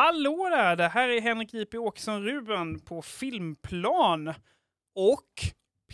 Hallå 0.00 0.48
där! 0.50 0.76
Det 0.76 0.88
här 0.88 1.08
är 1.08 1.20
Henrik 1.20 1.54
J.P. 1.54 1.78
Åkesson 1.78 2.22
Ruben 2.24 2.80
på 2.80 3.02
Filmplan. 3.02 4.34
Och... 4.94 5.40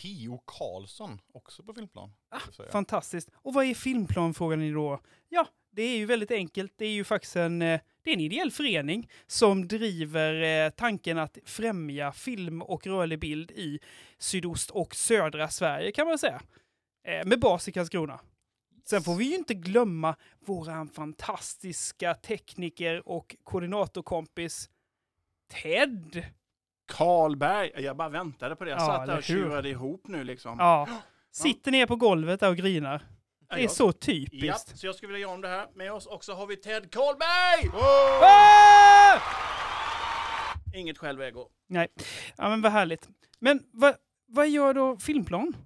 P.O. 0.02 0.42
Karlsson, 0.44 1.20
också 1.34 1.62
på 1.62 1.74
filmplan. 1.74 2.12
Ah. 2.30 2.40
Fantastiskt. 2.72 3.30
Och 3.34 3.54
vad 3.54 3.64
är 3.64 3.74
Filmplan 3.74 4.34
frågar 4.34 4.56
ni 4.56 4.72
då? 4.72 5.00
Ja, 5.28 5.46
det 5.70 5.82
är 5.82 5.96
ju 5.96 6.06
väldigt 6.06 6.30
enkelt. 6.30 6.72
Det 6.76 6.84
är 6.84 6.90
ju 6.90 7.04
faktiskt 7.04 7.36
en, 7.36 7.62
eh, 7.62 7.80
det 8.02 8.10
är 8.10 8.14
en 8.14 8.20
ideell 8.20 8.50
förening 8.50 9.10
som 9.26 9.68
driver 9.68 10.64
eh, 10.66 10.70
tanken 10.70 11.18
att 11.18 11.38
främja 11.44 12.12
film 12.12 12.62
och 12.62 12.86
rörlig 12.86 13.18
bild 13.18 13.50
i 13.50 13.80
sydost 14.18 14.70
och 14.70 14.94
södra 14.94 15.48
Sverige 15.48 15.92
kan 15.92 16.06
man 16.06 16.18
säga. 16.18 16.40
Eh, 17.06 17.26
Med 17.26 17.40
bas 17.40 17.68
i 17.68 17.72
Karlskrona. 17.72 18.20
Sen 18.88 19.02
får 19.02 19.14
vi 19.14 19.24
ju 19.24 19.34
inte 19.34 19.54
glömma 19.54 20.16
våran 20.44 20.88
fantastiska 20.88 22.14
tekniker 22.14 23.08
och 23.08 23.36
koordinatorkompis 23.44 24.70
Ted. 25.62 26.26
Karlberg, 26.88 27.72
jag 27.84 27.96
bara 27.96 28.08
väntade 28.08 28.56
på 28.56 28.64
det. 28.64 28.70
Jag 28.70 28.80
Ja, 28.80 28.86
satt 28.86 29.06
där 29.06 29.16
och 29.18 29.22
tjurade 29.24 29.68
ihop 29.68 30.08
nu 30.08 30.24
liksom. 30.24 30.56
Ja. 30.58 30.88
Sitter 31.32 31.70
ner 31.70 31.86
på 31.86 31.96
golvet 31.96 32.40
där 32.40 32.48
och 32.50 32.56
grinar. 32.56 33.02
Det 33.50 33.64
är 33.64 33.68
så 33.68 33.86
Ja, 33.88 33.92
typiskt. 33.92 34.78
så 34.78 34.86
jag 34.86 34.94
skulle 34.94 35.12
vilja 35.12 35.26
göra 35.26 35.34
om 35.34 35.40
det 35.40 35.48
här. 35.48 35.66
Med 35.74 35.92
oss 35.92 36.06
också 36.06 36.32
har 36.34 36.46
vi 36.46 36.56
Ted 36.56 36.90
Karlberg! 36.92 37.70
Ah! 38.22 39.20
Inget 40.74 40.98
självego. 40.98 41.48
Nej, 41.66 41.88
ja, 42.36 42.48
men 42.48 42.62
vad 42.62 42.72
härligt. 42.72 43.08
Men 43.38 43.62
vad, 43.72 43.94
vad 44.26 44.48
gör 44.48 44.74
då 44.74 44.96
Filmplan? 44.96 45.56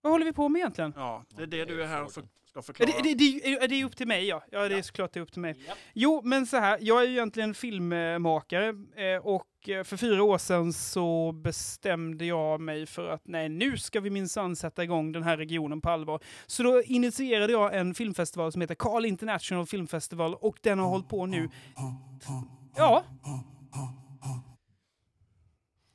Vad 0.00 0.12
håller 0.12 0.24
vi 0.24 0.32
på 0.32 0.48
med 0.48 0.60
egentligen? 0.60 0.92
Ja, 0.96 1.24
det 1.28 1.42
är 1.42 1.46
det 1.46 1.64
du 1.64 1.82
är 1.82 1.86
här 1.86 2.02
och 2.04 2.12
för, 2.12 2.22
ska 2.52 2.58
Ja, 2.58 2.62
förklara. 2.62 2.90
Det, 3.02 3.02
det, 3.02 3.14
det, 3.14 3.52
är- 3.64 3.68
det 3.68 3.74
är 3.80 3.84
upp 3.84 3.96
till 3.96 4.06
mig, 4.06 4.24
ja. 4.26 4.44
Ja, 4.50 4.58
det 4.68 4.74
är 4.74 4.76
Ja. 4.76 4.82
såklart 4.82 5.12
det 5.12 5.20
är 5.20 5.22
upp 5.22 5.32
till 5.32 5.40
mig. 5.40 5.54
Japp. 5.68 5.78
Jo, 5.94 6.20
men 6.24 6.46
så 6.46 6.56
här, 6.56 6.78
jag 6.80 7.02
är 7.02 7.06
ju 7.06 7.12
egentligen 7.12 7.54
filmmakare 7.54 8.68
eh, 8.96 9.26
och 9.26 9.68
eh, 9.68 9.84
för 9.84 9.96
fyra 9.96 10.22
år 10.22 10.38
sedan 10.38 10.72
så 10.72 11.32
bestämde 11.32 12.24
jag 12.24 12.60
mig 12.60 12.86
för 12.86 13.08
att 13.08 13.22
nej, 13.24 13.48
nu 13.48 13.78
ska 13.78 14.00
vi 14.00 14.10
minsann 14.10 14.56
sätta 14.56 14.84
igång 14.84 15.12
den 15.12 15.22
här 15.22 15.36
regionen 15.36 15.80
på 15.80 15.90
allvar. 15.90 16.20
Så 16.46 16.62
då 16.62 16.82
initierade 16.82 17.52
jag 17.52 17.76
en 17.76 17.94
filmfestival 17.94 18.52
som 18.52 18.60
heter 18.60 18.74
Carl 18.74 19.04
International 19.04 19.66
Film 19.66 19.86
Festival 19.86 20.34
och 20.34 20.56
den 20.62 20.78
har 20.78 20.88
hållit 20.88 21.08
på 21.08 21.26
nu. 21.26 21.48
Ja. 22.76 23.04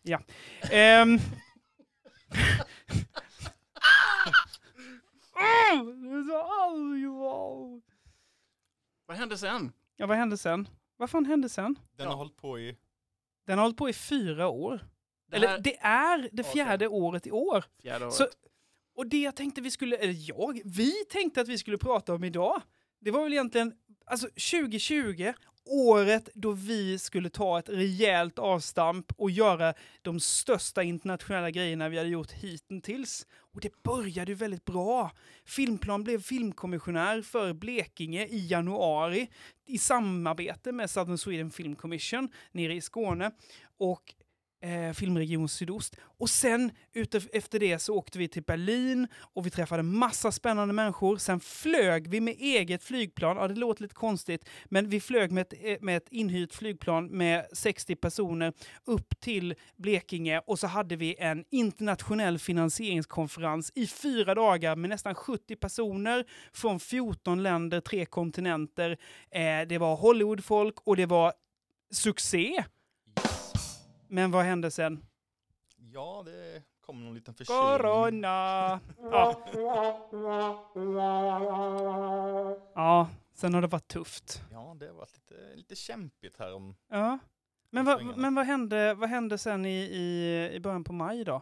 Ja. 0.04 0.22
Ehm. 0.72 1.20
Det 5.38 6.10
är 6.14 6.24
så 6.30 6.38
arg, 6.38 7.06
wow. 7.08 7.82
Vad 9.06 9.18
hände 9.18 9.38
sen? 9.38 9.72
Ja, 9.96 10.08
vad 10.08 10.18
hände 10.18 10.38
sen? 10.38 10.68
Vad 10.98 11.10
fan 11.10 11.26
hände 11.26 11.50
sen? 11.50 11.80
Den 11.96 12.04
Ja. 12.06 12.10
har 12.12 12.18
hållit 12.18 12.38
på 12.38 12.60
i... 12.60 12.78
Den 13.46 13.58
har 13.58 13.64
hållit 13.66 13.78
på 13.78 13.90
i 13.90 13.94
fyra 13.94 14.48
år. 14.48 14.80
Det 15.30 15.36
Eller 15.36 15.48
här- 15.48 15.60
det 15.60 15.78
är 15.80 16.30
det 16.32 16.42
Okej. 16.42 16.54
fjärde 16.54 16.88
året 16.88 17.28
i 17.28 17.32
år. 17.32 17.66
Fjärde 17.82 18.06
året. 18.06 18.14
Så, 18.16 18.28
och 18.96 19.08
det 19.08 19.22
jag 19.22 19.36
tänkte 19.36 19.62
vi 19.62 19.72
skulle, 19.72 19.98
eller 19.98 20.16
jag, 20.30 20.62
vi 20.66 20.92
tänkte 21.10 21.42
att 21.42 21.48
vi 21.48 21.58
skulle 21.58 21.78
prata 21.78 22.14
om 22.16 22.24
idag, 22.24 22.62
det 23.00 23.12
var 23.12 23.24
väl 23.24 23.34
egentligen, 23.34 23.74
alltså 24.06 24.28
2020, 24.28 25.34
året 25.70 26.30
då 26.34 26.52
vi 26.52 27.00
skulle 27.00 27.30
ta 27.30 27.60
ett 27.60 27.70
rejält 27.70 28.40
avstamp 28.40 29.06
och 29.18 29.32
göra 29.32 29.74
de 30.02 30.20
största 30.20 30.84
internationella 30.84 31.52
grejerna 31.52 31.90
vi 31.90 31.98
hade 31.98 32.10
gjort 32.10 32.32
hittills. 32.32 33.28
Och 33.54 33.62
det 33.62 33.84
började 33.84 34.32
ju 34.32 34.36
väldigt 34.36 34.66
bra. 34.66 35.12
Filmplan 35.46 36.04
blev 36.04 36.22
filmkommissionär 36.22 37.22
för 37.22 37.54
Blekinge 37.54 38.26
i 38.26 38.48
januari 38.48 39.30
i 39.66 39.78
samarbete 39.78 40.72
med 40.72 40.90
Southern 40.90 41.18
Sweden 41.18 41.52
Film 41.52 41.76
Commission 41.76 42.30
nere 42.52 42.74
i 42.74 42.82
Skåne 42.82 43.32
och 43.78 44.14
eh, 44.62 44.94
Filmregion 44.94 45.50
Sydost. 45.50 45.96
Och 46.02 46.30
sen 46.30 46.72
ute 46.94 47.22
efter 47.34 47.60
det 47.60 47.80
så 47.80 47.96
åkte 47.96 48.20
vi 48.20 48.28
till 48.28 48.44
Berlin 48.44 49.08
och 49.18 49.46
vi 49.46 49.50
träffade 49.50 49.84
massa 49.84 50.32
spännande 50.32 50.74
människor. 50.74 51.18
Sen 51.18 51.40
flög 51.40 52.08
vi 52.08 52.22
med 52.22 52.36
eget 52.40 52.84
flygplan. 52.84 53.38
Ja, 53.38 53.48
det 53.48 53.56
låter 53.56 53.82
lite 53.82 53.96
konstigt, 53.96 54.50
men 54.66 54.90
vi 54.90 55.00
flög 55.00 55.32
med 55.32 55.42
ett, 55.42 55.54
eh, 55.62 55.78
med 55.82 55.98
ett 55.98 56.08
inhyrt 56.12 56.54
flygplan 56.54 57.06
med 57.06 57.46
60 57.54 57.96
personer 57.96 58.54
upp 58.86 59.20
till 59.20 59.56
Blekinge 59.76 60.42
och 60.48 60.60
så 60.60 60.68
hade 60.68 60.96
vi 60.96 61.16
en 61.20 61.46
internationell 61.50 62.40
finansieringskonferens 62.40 63.72
i 63.76 63.88
fyra 63.88 64.36
dagar 64.36 64.76
med 64.76 64.90
nästan 64.90 65.16
70 65.16 65.56
personer 65.56 66.26
från 66.54 66.80
14 66.80 67.44
länder, 67.44 67.82
tre 67.82 68.06
kontinenter. 68.06 68.98
Eh, 69.32 69.68
det 69.70 69.78
var 69.78 69.96
Hollywoodfolk 69.96 70.76
och 70.84 70.96
det 70.96 71.06
var 71.06 71.34
succé. 71.92 72.64
Men 74.10 74.32
vad 74.32 74.46
hände 74.46 74.72
sen? 74.72 75.06
Ja, 75.76 76.24
det 76.26 76.64
kom 76.82 77.06
någon 77.06 77.16
liten 77.16 77.34
förkylning. 77.34 77.62
Corona! 77.62 78.80
Ja. 78.98 79.44
ja, 82.76 83.10
sen 83.34 83.54
har 83.54 83.62
det 83.62 83.68
varit 83.68 83.88
tufft. 83.88 84.42
Ja, 84.52 84.76
det 84.80 84.88
har 84.88 84.94
varit 84.94 85.14
lite, 85.14 85.56
lite 85.56 85.76
kämpigt 85.76 86.38
här 86.38 86.54
om... 86.54 86.76
Ja. 86.88 87.20
Men, 87.70 87.86
svänger. 87.86 88.16
men 88.16 88.36
vad, 88.36 88.46
hände, 88.46 88.94
vad 88.94 89.10
hände 89.10 89.38
sen 89.38 89.66
i, 89.66 89.80
i, 89.80 90.50
i 90.54 90.60
början 90.60 90.84
på 90.84 90.94
maj 90.94 91.24
då? 91.24 91.42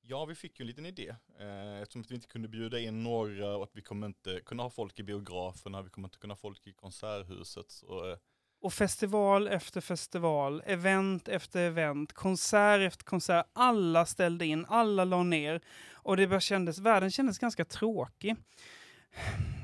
Ja, 0.00 0.24
vi 0.24 0.34
fick 0.34 0.60
ju 0.60 0.62
en 0.62 0.66
liten 0.66 0.86
idé. 0.86 1.14
Eh, 1.38 1.80
eftersom 1.82 2.04
vi 2.08 2.14
inte 2.14 2.26
kunde 2.26 2.48
bjuda 2.48 2.78
in 2.78 3.02
några 3.02 3.56
och 3.56 3.62
att 3.62 3.76
vi 3.76 3.82
kommer 3.82 4.06
inte 4.06 4.40
kunna 4.40 4.62
ha 4.62 4.70
folk 4.70 5.00
i 5.00 5.02
biograferna, 5.02 5.82
vi 5.82 5.90
kommer 5.90 6.08
inte 6.08 6.18
kunna 6.18 6.34
ha 6.34 6.36
folk 6.36 6.66
i 6.66 6.72
konserthuset. 6.72 7.70
Så, 7.70 8.10
eh, 8.10 8.18
och 8.62 8.72
festival 8.72 9.48
efter 9.48 9.80
festival, 9.80 10.62
event 10.66 11.28
efter 11.28 11.60
event, 11.60 12.12
konsert 12.12 12.80
efter 12.80 13.04
konsert, 13.04 13.46
alla 13.52 14.06
ställde 14.06 14.46
in, 14.46 14.66
alla 14.68 15.04
la 15.04 15.22
ner. 15.22 15.60
Och 15.92 16.16
det 16.16 16.26
bara 16.26 16.40
kändes, 16.40 16.78
världen 16.78 17.10
kändes 17.10 17.38
ganska 17.38 17.64
tråkig. 17.64 18.36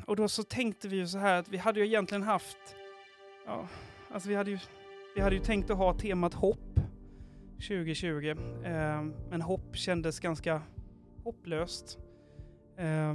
Och 0.07 0.17
då 0.17 0.29
så 0.29 0.43
tänkte 0.43 0.89
vi 0.89 0.97
ju 0.97 1.09
så 1.09 1.19
här 1.19 1.39
att 1.39 1.49
vi 1.49 1.57
hade 1.57 1.81
ju 1.81 1.87
egentligen 1.87 2.23
haft, 2.23 2.59
ja, 3.47 3.69
alltså 4.13 4.29
vi 4.29 4.35
hade 4.35 4.51
ju, 4.51 4.59
vi 5.15 5.21
hade 5.21 5.37
ju 5.37 5.43
tänkt 5.43 5.71
att 5.71 5.77
ha 5.77 5.99
temat 5.99 6.35
hopp 6.35 6.81
2020. 7.55 8.35
Eh, 8.65 9.03
men 9.31 9.43
hopp 9.43 9.77
kändes 9.77 10.21
ganska 10.21 10.63
hopplöst. 11.25 11.99
Eh, 12.79 13.15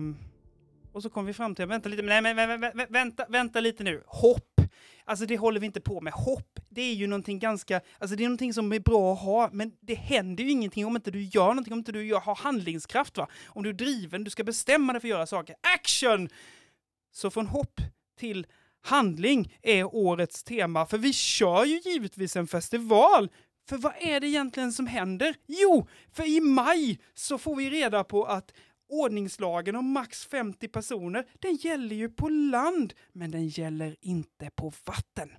och 0.92 1.04
så 1.04 1.10
kom 1.10 1.26
vi 1.26 1.34
fram 1.34 1.56
till, 1.56 1.66
vänta 1.66 1.90
lite, 1.90 2.04
nej 2.04 2.22
men 2.22 2.72
vänta, 2.90 3.26
vänta 3.30 3.60
lite 3.60 3.84
nu, 3.84 4.04
hopp. 4.08 4.51
Alltså 5.12 5.26
det 5.26 5.38
håller 5.38 5.60
vi 5.60 5.66
inte 5.66 5.82
på 5.82 6.02
med. 6.02 6.14
Hopp, 6.14 6.60
det 6.70 6.82
är 6.82 6.94
ju 6.94 7.08
någonting 7.08 7.40
ganska, 7.40 7.82
alltså 8.00 8.16
det 8.16 8.24
är 8.24 8.28
någonting 8.28 8.54
som 8.54 8.74
är 8.74 8.80
bra 8.80 9.14
att 9.14 9.20
ha, 9.20 9.50
men 9.54 9.72
det 9.82 9.94
händer 9.94 10.44
ju 10.44 10.50
ingenting 10.50 10.86
om 10.86 10.96
inte 10.96 11.12
du 11.12 11.24
gör 11.24 11.48
någonting, 11.48 11.74
om 11.74 11.80
inte 11.80 11.92
du 11.92 12.06
gör, 12.06 12.20
har 12.20 12.36
handlingskraft 12.36 13.18
va. 13.18 13.28
Om 13.48 13.64
du 13.64 13.70
är 13.70 13.74
driven, 13.74 14.24
du 14.24 14.30
ska 14.30 14.44
bestämma 14.44 14.94
dig 14.94 15.02
för 15.02 15.08
att 15.08 15.10
göra 15.10 15.26
saker. 15.26 15.56
Action! 15.76 16.30
Så 17.12 17.30
från 17.30 17.48
hopp 17.48 17.82
till 18.20 18.48
handling 18.82 19.58
är 19.62 19.96
årets 19.96 20.44
tema, 20.44 20.86
för 20.86 20.98
vi 20.98 21.14
kör 21.14 21.66
ju 21.66 21.80
givetvis 21.80 22.36
en 22.36 22.48
festival. 22.48 23.30
För 23.70 23.78
vad 23.78 23.94
är 24.00 24.20
det 24.20 24.28
egentligen 24.28 24.74
som 24.74 24.88
händer? 24.88 25.36
Jo, 25.48 25.88
för 26.14 26.24
i 26.24 26.40
maj 26.42 27.00
så 27.14 27.38
får 27.38 27.56
vi 27.56 27.70
reda 27.70 28.04
på 28.04 28.26
att 28.26 28.54
ordningslagen 28.92 29.76
om 29.76 29.92
max 29.92 30.26
50 30.26 30.68
personer, 30.68 31.26
den 31.40 31.56
gäller 31.56 31.96
ju 31.96 32.10
på 32.10 32.30
land, 32.30 32.94
men 33.12 33.32
den 33.32 33.48
gäller 33.48 33.96
inte 34.02 34.50
på 34.56 34.74
vatten. 34.86 35.30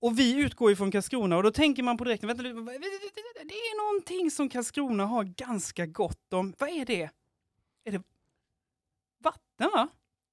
Och 0.00 0.18
vi 0.18 0.34
utgår 0.40 0.70
ju 0.70 0.76
från 0.76 0.90
Karlskrona 0.90 1.36
och 1.36 1.42
då 1.42 1.50
tänker 1.50 1.82
man 1.82 1.96
på 1.96 2.04
direkt, 2.04 2.24
vänta, 2.24 2.42
det 2.42 2.50
är 2.50 3.92
någonting 3.92 4.30
som 4.30 4.48
Karlskrona 4.48 5.06
har 5.06 5.24
ganska 5.24 5.86
gott 5.86 6.32
om. 6.32 6.54
Vad 6.58 6.68
är 6.68 6.84
det? 6.84 7.10
Är 7.84 7.92
det 7.92 8.02
vatten 9.22 9.70
va? 9.74 9.88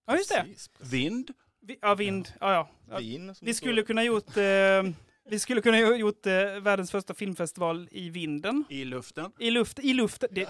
Ja 0.07 0.18
just 0.18 0.30
det. 0.30 0.45
Vind. 0.80 1.33
Vi, 1.62 1.77
ja, 1.81 1.95
vind. 1.95 2.33
Ja, 2.39 2.54
ja. 2.54 2.69
ja. 3.01 3.33
Vi 3.42 3.54
skulle 3.54 3.83
kunna 3.83 4.04
gjort, 4.04 4.38
eh, 4.38 4.83
vi 5.29 5.39
skulle 5.39 5.61
kunna 5.61 5.77
ha 5.77 5.95
gjort 5.95 6.25
eh, 6.25 6.33
världens 6.61 6.91
första 6.91 7.13
filmfestival 7.13 7.87
i 7.91 8.09
vinden. 8.09 8.63
I 8.69 8.85
luften. 8.85 9.31
I 9.39 9.51
luft, 9.51 9.79
i 9.79 9.93
luften. 9.93 10.29
Det, 10.31 10.49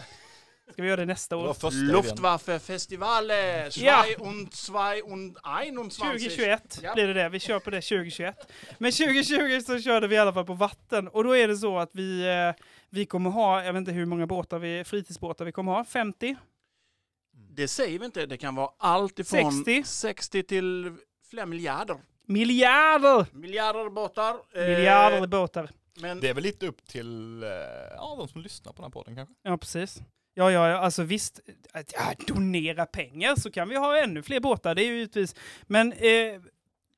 ska 0.74 0.82
vi 0.82 0.88
göra 0.88 1.00
det 1.00 1.06
nästa 1.06 1.38
år? 1.38 1.72
Luftwaffe-festivale. 1.92 3.72
Zwei 3.72 4.16
und 4.20 4.54
zwei 4.54 5.02
und 5.02 5.38
21. 5.44 5.92
2021 5.92 6.80
Ja. 6.84 6.94
blir 6.94 7.08
det 7.08 7.14
det. 7.14 7.30
Vi 7.30 7.40
kör 7.40 7.60
på 7.60 7.70
det 7.70 7.82
2021. 7.82 8.36
Men 8.78 8.92
2020 8.92 9.62
så 9.66 9.80
körde 9.80 10.08
vi 10.08 10.16
i 10.16 10.18
alla 10.18 10.34
fall 10.34 10.46
på 10.46 10.54
vatten. 10.54 11.08
Och 11.08 11.24
då 11.24 11.38
är 11.38 11.48
det 11.48 11.58
så 11.58 11.78
att 11.78 11.90
vi, 11.94 12.28
eh, 12.28 12.64
vi 12.90 13.06
kommer 13.06 13.30
ha, 13.30 13.64
jag 13.64 13.74
vet 13.74 13.80
inte 13.80 13.92
hur 13.92 14.06
många 14.06 14.28
båtar 14.28 14.60
vi, 14.60 14.84
fritidsbåtar 14.84 15.46
vi 15.46 15.52
kommer 15.52 15.72
ha, 15.72 15.84
50? 15.86 16.36
Det 17.52 17.68
säger 17.68 18.00
vi 18.00 18.06
inte. 18.06 18.26
Det 18.26 18.38
kan 18.38 18.56
vara 18.56 18.70
allt 18.78 19.20
ifrån 19.20 19.64
60. 19.66 19.84
60 19.84 20.44
till 20.44 20.96
flera 21.30 21.46
miljarder. 21.46 21.98
Miljarder! 22.30 23.26
Miljarder 23.32 23.90
båtar. 23.90 24.36
Eh, 24.56 24.62
Miljarder 24.62 25.28
båtar. 25.28 25.70
Men 26.02 26.20
Det 26.20 26.30
är 26.30 26.34
väl 26.34 26.44
lite 26.44 26.68
upp 26.68 26.86
till 26.86 27.44
eh, 27.44 27.50
ja, 27.96 28.16
de 28.18 28.28
som 28.28 28.42
lyssnar 28.42 28.74
på 28.74 28.76
den 28.76 28.84
här 28.84 28.90
podden 28.92 29.16
kanske. 29.16 29.36
Ja, 29.44 29.58
precis. 29.58 30.02
Ja, 30.34 30.52
ja, 30.52 30.70
ja, 30.70 30.78
alltså 30.78 31.04
visst, 31.04 31.40
att, 31.72 31.94
ja, 31.94 32.14
donera 32.28 32.86
pengar 32.86 33.36
så 33.36 33.52
kan 33.52 33.70
vi 33.70 33.76
ha 33.76 33.98
ännu 34.04 34.24
fler 34.24 34.40
båtar, 34.40 34.76
det 34.76 34.84
är 34.84 34.86
ju 34.86 34.94
givetvis. 34.96 35.36
Men 35.64 35.92
eh, 35.94 36.42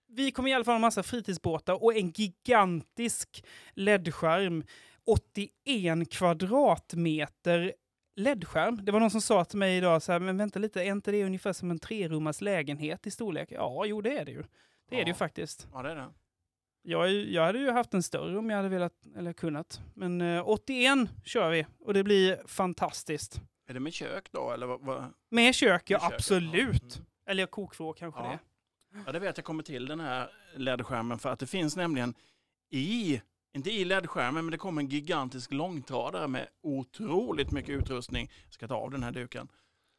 vi 0.09 0.31
kommer 0.31 0.49
i 0.49 0.53
alla 0.53 0.63
fall 0.63 0.71
ha 0.71 0.75
en 0.75 0.81
massa 0.81 1.03
fritidsbåtar 1.03 1.83
och 1.83 1.95
en 1.95 2.11
gigantisk 2.11 3.43
LED-skärm. 3.73 4.63
81 5.05 6.11
kvadratmeter 6.11 7.73
LED-skärm. 8.15 8.85
Det 8.85 8.91
var 8.91 8.99
någon 8.99 9.11
som 9.11 9.21
sa 9.21 9.45
till 9.45 9.59
mig 9.59 9.77
idag, 9.77 10.01
så 10.03 10.11
här, 10.11 10.19
men 10.19 10.37
vänta 10.37 10.59
lite, 10.59 10.81
är 10.81 10.91
inte 10.91 11.11
det 11.11 11.23
ungefär 11.23 11.53
som 11.53 11.71
en 11.71 11.79
trerummars 11.79 12.41
lägenhet 12.41 13.07
i 13.07 13.11
storlek? 13.11 13.51
Ja, 13.51 13.85
jo 13.85 14.01
det 14.01 14.17
är 14.17 14.25
det 14.25 14.31
ju. 14.31 14.43
Det 14.91 14.95
är 15.01 15.05
det 15.05 15.09
ju 15.09 15.13
Ja. 15.13 15.15
faktiskt. 15.17 15.67
Ja, 15.73 15.81
det 15.81 15.91
är 15.91 15.95
det. 15.95 16.09
Jag, 16.83 17.11
jag 17.11 17.45
hade 17.45 17.59
ju 17.59 17.71
haft 17.71 17.93
en 17.93 18.03
större 18.03 18.37
om 18.37 18.49
jag 18.49 18.57
hade 18.57 18.69
velat, 18.69 18.93
eller 19.17 19.33
kunnat. 19.33 19.81
Men 19.93 20.21
eh, 20.21 20.49
81 20.49 21.09
kör 21.25 21.49
vi 21.49 21.65
och 21.79 21.93
det 21.93 22.03
blir 22.03 22.41
fantastiskt. 22.47 23.41
Är 23.67 23.73
det 23.73 23.79
med 23.79 23.93
kök 23.93 24.31
då, 24.31 24.51
eller 24.51 24.65
vad? 24.67 24.81
vad? 24.81 25.13
Med 25.29 25.55
kök, 25.55 25.89
ja 25.89 25.97
Med 25.97 26.01
kök, 26.09 26.13
absolut. 26.13 26.95
Mm. 26.95 27.05
Eller 27.25 27.45
kokvrå 27.45 27.93
kanske 27.93 28.21
Ja. 28.21 28.29
det. 28.29 28.39
Ja, 29.05 29.11
det 29.11 29.19
vet 29.19 29.37
jag 29.37 29.45
kommer 29.45 29.63
till 29.63 29.85
den 29.85 29.99
här 29.99 30.29
LED-skärmen 30.55 31.19
för 31.19 31.29
att 31.29 31.39
det 31.39 31.47
finns 31.47 31.75
nämligen 31.75 32.13
i, 32.69 33.21
inte 33.53 33.71
i 33.71 33.85
LED-skärmen, 33.85 34.45
men 34.45 34.51
det 34.51 34.57
kommer 34.57 34.81
en 34.81 34.87
gigantisk 34.87 35.51
långtradare 35.51 36.27
med 36.27 36.47
otroligt 36.63 37.51
mycket 37.51 37.69
utrustning. 37.69 38.31
Jag 38.45 38.53
ska 38.53 38.67
ta 38.67 38.75
av 38.75 38.91
den 38.91 39.03
här 39.03 39.11
duken. 39.11 39.47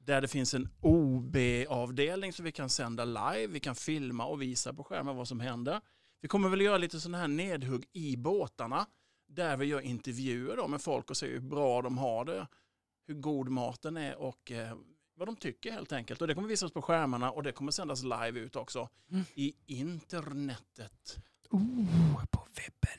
Där 0.04 0.20
det 0.20 0.28
finns 0.28 0.54
en 0.54 0.68
OB-avdelning 0.80 2.32
så 2.32 2.42
vi 2.42 2.52
kan 2.52 2.68
sända 2.70 3.04
live, 3.04 3.46
vi 3.46 3.60
kan 3.60 3.74
filma 3.74 4.26
och 4.26 4.42
visa 4.42 4.74
på 4.74 4.84
skärmen 4.84 5.16
vad 5.16 5.28
som 5.28 5.40
händer. 5.40 5.80
Vi 6.20 6.28
kommer 6.28 6.48
väl 6.48 6.60
göra 6.60 6.78
lite 6.78 7.00
sådana 7.00 7.18
här 7.18 7.28
nedhugg 7.28 7.88
i 7.92 8.16
båtarna 8.16 8.86
där 9.28 9.56
vi 9.56 9.66
gör 9.66 9.80
intervjuer 9.80 10.56
då 10.56 10.68
med 10.68 10.80
folk 10.80 11.10
och 11.10 11.16
ser 11.16 11.28
hur 11.28 11.40
bra 11.40 11.82
de 11.82 11.98
har 11.98 12.24
det, 12.24 12.46
hur 13.06 13.14
god 13.14 13.48
maten 13.48 13.96
är 13.96 14.16
och 14.16 14.52
eh, 14.52 14.76
vad 15.14 15.28
de 15.28 15.36
tycker 15.36 15.72
helt 15.72 15.92
enkelt. 15.92 16.20
Och 16.20 16.26
det 16.28 16.34
kommer 16.34 16.48
visas 16.48 16.72
på 16.72 16.82
skärmarna 16.82 17.30
och 17.30 17.42
det 17.42 17.52
kommer 17.52 17.72
sändas 17.72 18.02
live 18.02 18.40
ut 18.40 18.56
också 18.56 18.88
Mm. 19.10 19.24
i 19.34 19.54
internetet. 19.66 21.18
Oh, 21.50 22.24
på 22.30 22.46
webben. 22.54 22.98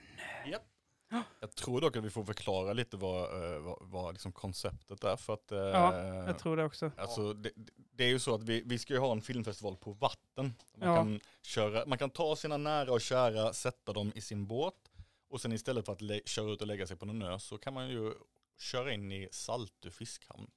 Jag 1.40 1.56
tror 1.56 1.82
dock 1.82 1.98
att 1.98 2.04
vi 2.04 2.10
får 2.10 2.24
förklara 2.24 2.74
lite 2.74 2.98
vad, 2.98 3.44
eh, 3.54 3.60
vad, 3.60 3.78
vad 3.82 4.14
liksom 4.14 4.32
konceptet 4.32 5.04
är 5.04 5.16
för 5.16 5.34
att 5.34 5.52
eh, 5.52 5.58
Ja, 5.58 5.96
Jag 6.28 6.40
tror 6.40 6.58
det 6.58 6.64
också. 6.66 6.92
Alltså, 6.98 7.34
det, 7.34 7.52
det 7.76 8.04
är 8.04 8.08
ju 8.10 8.20
så 8.20 8.36
att 8.36 8.44
vi, 8.44 8.62
vi 8.66 8.80
ska 8.80 8.94
ju 8.94 9.00
ha 9.00 9.12
en 9.12 9.22
filmfestival 9.22 9.76
på 9.78 9.92
vatten. 9.92 10.54
Man, 10.78 10.90
Ja. 10.90 10.96
kan 10.96 11.20
köra, 11.42 11.86
man 11.86 11.98
kan 11.98 12.10
ta 12.10 12.36
sina 12.36 12.58
nära 12.58 12.92
och 12.94 13.02
kära, 13.02 13.54
sätta 13.54 13.94
dem 13.94 14.12
i 14.16 14.22
sin 14.22 14.48
båt 14.48 14.92
och 15.30 15.42
sen 15.42 15.52
istället 15.52 15.86
för 15.86 15.94
att 15.94 16.30
köra 16.30 16.52
ut 16.52 16.62
och 16.62 16.68
lägga 16.68 16.88
sig 16.88 16.98
på 16.98 17.06
någon 17.06 17.22
ö 17.22 17.40
så 17.40 17.58
kan 17.58 17.74
man 17.74 17.90
ju 17.90 18.14
köra 18.58 18.94
in 18.94 19.12
i 19.12 19.30
Saltö 19.32 19.90
fiskhamn 19.92 20.48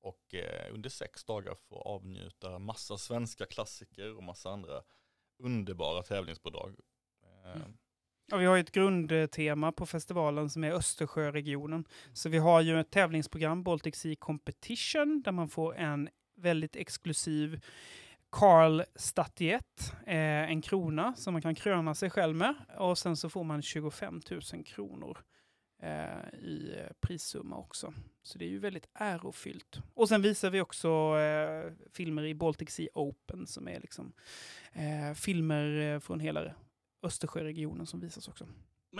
och 0.00 0.34
eh, 0.34 0.74
under 0.74 0.90
sex 0.90 1.24
dagar 1.24 1.54
få 1.54 1.80
avnjuta 1.82 2.58
massa 2.58 2.98
svenska 2.98 3.46
klassiker 3.46 4.16
och 4.16 4.22
massa 4.22 4.50
andra 4.50 4.82
underbara 5.38 6.02
tävlingsbidrag. 6.02 6.76
Eh, 7.44 7.56
Mm. 7.56 7.78
Ja, 8.26 8.36
vi 8.36 8.46
har 8.46 8.56
ju 8.56 8.60
ett 8.60 8.72
grundtema 8.72 9.72
på 9.72 9.86
festivalen 9.86 10.50
som 10.50 10.64
är 10.64 10.72
Östersjöregionen. 10.72 11.84
Så 12.12 12.28
vi 12.28 12.38
har 12.38 12.60
ju 12.60 12.80
ett 12.80 12.90
tävlingsprogram, 12.90 13.62
Baltic 13.62 13.96
Sea 13.96 14.16
Competition, 14.18 15.22
där 15.24 15.32
man 15.32 15.48
får 15.48 15.76
en 15.76 16.08
väldigt 16.36 16.76
exklusiv 16.76 17.60
Carl 18.30 18.82
statyett, 18.94 19.92
eh, 20.06 20.50
en 20.50 20.62
krona 20.62 21.14
som 21.14 21.32
man 21.32 21.42
kan 21.42 21.54
kröna 21.54 21.94
sig 21.94 22.10
själv 22.10 22.36
med. 22.36 22.54
Och 22.78 22.98
sen 22.98 23.16
så 23.16 23.28
får 23.28 23.44
man 23.44 23.62
25 23.62 24.20
000 24.30 24.64
kronor 24.64 25.18
eh, 25.82 26.38
i 26.40 26.74
eh, 26.78 26.92
prissumma 27.00 27.56
också. 27.56 27.94
Så 28.22 28.38
det 28.38 28.44
är 28.44 28.48
ju 28.48 28.58
väldigt 28.58 28.88
ärofyllt. 28.94 29.78
Och 29.94 30.08
sen 30.08 30.22
visar 30.22 30.50
vi 30.50 30.60
också 30.60 30.88
eh, 31.18 31.72
filmer 31.92 32.24
i 32.24 32.34
Baltic 32.34 32.70
Sea 32.70 32.88
Open 32.94 33.46
som 33.46 33.68
är 33.68 33.80
liksom 33.80 34.12
eh, 34.72 35.14
filmer 35.14 35.80
eh, 35.80 36.00
från 36.00 36.20
hela 36.20 36.54
Östersjöregionen 37.02 37.86
som 37.86 38.00
visas 38.00 38.28
också. 38.28 38.46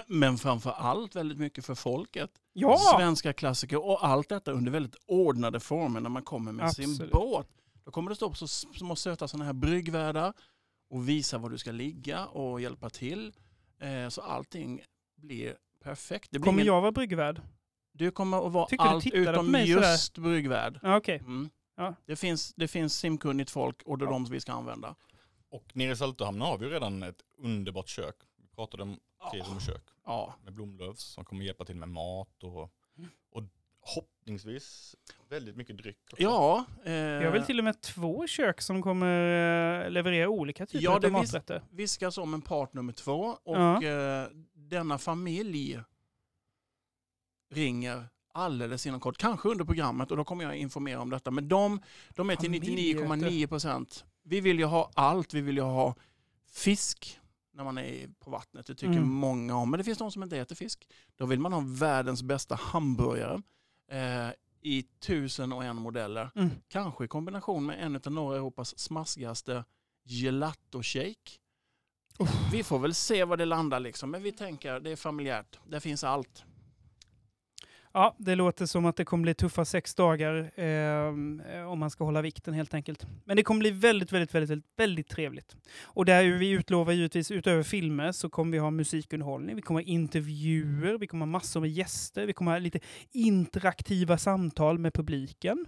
Men- 0.08 0.38
framför 0.38 0.70
allt 0.70 1.16
väldigt 1.16 1.38
mycket 1.38 1.64
för 1.64 1.74
folket. 1.74 2.30
Ja! 2.52 2.78
Svenska 2.96 3.32
klassiker 3.32 3.84
och 3.84 4.06
allt 4.06 4.28
detta 4.28 4.52
under 4.52 4.72
väldigt 4.72 4.96
ordnade 5.06 5.60
former 5.60 6.00
när 6.00 6.10
man 6.10 6.22
kommer 6.22 6.52
med 6.52 6.72
sin 6.72 6.90
Absolut. 6.90 7.12
båt. 7.12 7.48
Då 7.84 7.90
kommer 7.90 8.08
det 8.10 8.16
stå 8.16 8.28
på 8.30 8.34
så 8.36 8.46
små 8.48 8.96
söta 8.96 9.28
sådana 9.28 9.44
här 9.44 9.52
bryggvärdar 9.52 10.32
och 10.90 11.08
visa 11.08 11.38
var 11.38 11.50
du 11.50 11.58
ska 11.58 11.72
ligga 11.72 12.26
och 12.26 12.60
hjälpa 12.60 12.90
till. 12.90 13.32
Eh, 13.80 14.08
Så 14.08 14.20
allting 14.20 14.80
blir 15.16 15.56
perfekt. 15.84 16.30
Blir 16.30 16.40
Kommer 16.40 16.52
ingen- 16.52 16.66
jag 16.66 16.80
vara 16.80 16.92
bryggvärd? 16.92 17.40
Du 17.92 18.10
kommer 18.10 18.46
att 18.46 18.52
vara 18.52 18.66
Tycker 18.66 18.84
allt 18.84 19.06
utom 19.06 19.46
sådär? 19.46 19.64
just 19.64 20.18
bryggvärd. 20.18 20.78
Ja, 20.82 20.96
Okej. 20.96 21.18
Mm. 21.18 21.50
Ja. 21.76 21.94
Det, 22.06 22.16
finns, 22.16 22.54
det 22.54 22.68
finns 22.68 22.94
simkunnigt 22.98 23.50
folk 23.50 23.82
och 23.82 23.98
det 23.98 24.04
är 24.04 24.10
de 24.10 24.26
som 24.26 24.32
vi 24.32 24.40
ska 24.40 24.52
använda. 24.52 24.94
Och 25.52 25.76
nere 25.76 25.92
i 25.92 25.96
Saltöhamn 25.96 26.40
har 26.40 26.58
vi 26.58 26.66
ju 26.66 26.72
redan 26.72 27.02
ett 27.02 27.22
underbart 27.38 27.88
kök. 27.88 28.14
Vi 28.36 28.46
pratade 28.56 28.82
om 28.82 28.98
tre 29.32 29.44
som 29.44 29.60
kök. 29.60 29.82
Ja. 30.06 30.34
med 30.44 30.52
Blomlövs 30.52 31.00
som 31.02 31.24
kommer 31.24 31.44
hjälpa 31.44 31.64
till 31.64 31.76
med 31.76 31.88
mat 31.88 32.42
och, 32.42 32.62
och 33.32 33.42
hoppningsvis 33.80 34.96
väldigt 35.28 35.56
mycket 35.56 35.76
dryck. 35.78 35.98
också. 36.12 36.22
Ja, 36.22 36.64
eh, 36.84 36.92
Vi 36.92 37.24
har 37.24 37.30
väl 37.32 37.42
till 37.44 37.58
och 37.58 37.64
med 37.64 37.80
två 37.80 38.26
kök 38.26 38.60
som 38.60 38.82
kommer 38.82 39.84
eh, 39.84 39.90
leverera 39.90 40.28
olika 40.28 40.66
typer 40.66 40.84
Ja, 40.84 40.94
av 40.94 41.00
det 41.00 41.06
vis- 41.08 41.12
maträtter. 41.14 41.62
viskas 41.70 42.18
om 42.18 42.34
en 42.34 42.42
part 42.42 42.72
nummer 42.74 42.92
två 42.92 43.38
och 43.44 43.56
Ja. 43.56 43.82
eh, 43.84 44.26
denna 44.54 44.98
familj 44.98 45.80
ringer 47.50 48.04
alldeles 48.34 48.86
inom 48.86 49.00
kort, 49.00 49.18
kanske 49.18 49.48
under 49.48 49.64
programmet 49.64 50.10
och 50.10 50.16
då 50.16 50.24
kommer 50.24 50.44
jag 50.44 50.56
informera 50.56 51.00
om 51.00 51.10
detta. 51.10 51.30
Men 51.30 51.48
de, 51.48 51.80
de 52.10 52.30
är 52.30 52.36
till 52.36 52.46
Familj, 52.60 52.94
99,9 52.94 53.46
procent. 53.46 54.04
Vi 54.22 54.40
vill 54.40 54.58
ju 54.58 54.64
ha 54.64 54.90
allt, 54.94 55.34
vi 55.34 55.40
vill 55.40 55.56
ju 55.56 55.62
ha 55.62 55.94
fisk 56.52 57.20
när 57.54 57.64
man 57.64 57.78
är 57.78 58.08
på 58.20 58.30
vattnet. 58.30 58.66
Det 58.66 58.74
tycker 58.74 58.92
Mm. 58.92 59.08
många 59.10 59.56
om. 59.56 59.70
Men 59.70 59.78
det 59.78 59.84
finns 59.84 59.98
de 59.98 60.10
som 60.12 60.22
inte 60.22 60.38
äter 60.38 60.54
fisk. 60.56 60.88
Då 61.16 61.26
vill 61.26 61.40
man 61.40 61.52
ha 61.52 61.62
världens 61.66 62.22
bästa 62.22 62.54
hamburgare 62.54 63.42
eh, 63.90 64.28
i 64.60 64.82
tusen 64.82 65.52
och 65.52 65.64
en 65.64 65.76
modeller. 65.76 66.30
Mm. 66.34 66.50
Kanske 66.68 67.04
i 67.04 67.08
kombination 67.08 67.66
med 67.66 67.84
en 67.84 67.96
av 67.96 68.12
norra 68.12 68.36
Europas 68.36 68.78
smaskigaste 68.78 69.64
gelato 70.04 70.82
shake. 70.82 71.30
Vi 72.52 72.62
får 72.62 72.78
väl 72.78 72.94
se 72.94 73.24
var 73.24 73.36
det 73.36 73.44
landar 73.44 73.80
liksom, 73.80 74.10
men 74.10 74.22
vi 74.22 74.32
tänker 74.32 74.80
det 74.80 74.90
är 74.90 74.96
familjärt. 74.96 75.58
Det 75.68 75.80
finns 75.80 76.04
allt. 76.04 76.44
Ja, 77.94 78.14
det 78.18 78.34
låter 78.34 78.66
som 78.66 78.86
att 78.86 78.96
det 78.96 79.04
kommer 79.04 79.22
bli 79.22 79.34
tuffa 79.34 79.64
sex 79.64 79.94
dagar 79.94 80.60
eh, 80.60 81.66
om 81.70 81.78
man 81.78 81.90
ska 81.90 82.04
hålla 82.04 82.22
vikten 82.22 82.54
helt 82.54 82.74
enkelt. 82.74 83.06
Men 83.24 83.36
det 83.36 83.42
kommer 83.42 83.58
bli 83.58 83.70
väldigt, 83.70 84.12
väldigt, 84.12 84.34
väldigt, 84.34 84.50
väldigt, 84.50 84.66
väldigt 84.76 85.08
trevligt. 85.08 85.56
Och 85.82 86.04
där 86.04 86.24
vi 86.24 86.50
utlovar 86.50 86.92
givetvis 86.92 87.30
utöver 87.30 87.62
filmer 87.62 88.12
så 88.12 88.28
kommer 88.30 88.52
vi 88.52 88.58
ha 88.58 88.70
musikunderhållning, 88.70 89.56
vi 89.56 89.62
kommer 89.62 89.80
ha 89.80 89.86
intervjuer, 89.86 90.98
vi 90.98 91.06
kommer 91.06 91.26
ha 91.26 91.30
massor 91.30 91.60
med 91.60 91.70
gäster, 91.70 92.26
vi 92.26 92.32
kommer 92.32 92.50
ha 92.52 92.58
lite 92.58 92.80
interaktiva 93.10 94.18
samtal 94.18 94.78
med 94.78 94.94
publiken. 94.94 95.66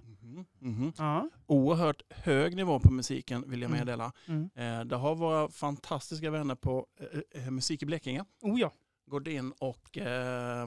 Mhm. 0.58 0.92
Ja. 0.98 1.28
Oerhört 1.46 2.02
hög 2.10 2.56
nivå 2.56 2.80
på 2.80 2.92
musiken 2.92 3.50
vill 3.50 3.62
jag 3.62 3.68
Mm. 3.70 3.78
meddela. 3.80 4.12
Mm. 4.28 4.50
Eh, 4.54 4.84
det 4.84 4.96
har 4.96 5.14
våra 5.14 5.48
fantastiska 5.48 6.30
vänner 6.30 6.54
på 6.54 6.86
eh, 7.34 7.42
eh, 7.44 7.50
Musik 7.50 7.82
i 7.82 7.86
Blekinge 7.86 8.24
Oh 8.42 8.60
ja. 8.60 8.72
gått 9.06 9.26
in 9.26 9.52
och 9.58 9.98
eh, 9.98 10.66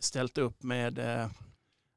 ställt 0.00 0.38
upp 0.38 0.62
med 0.62 0.98
eh, 0.98 1.28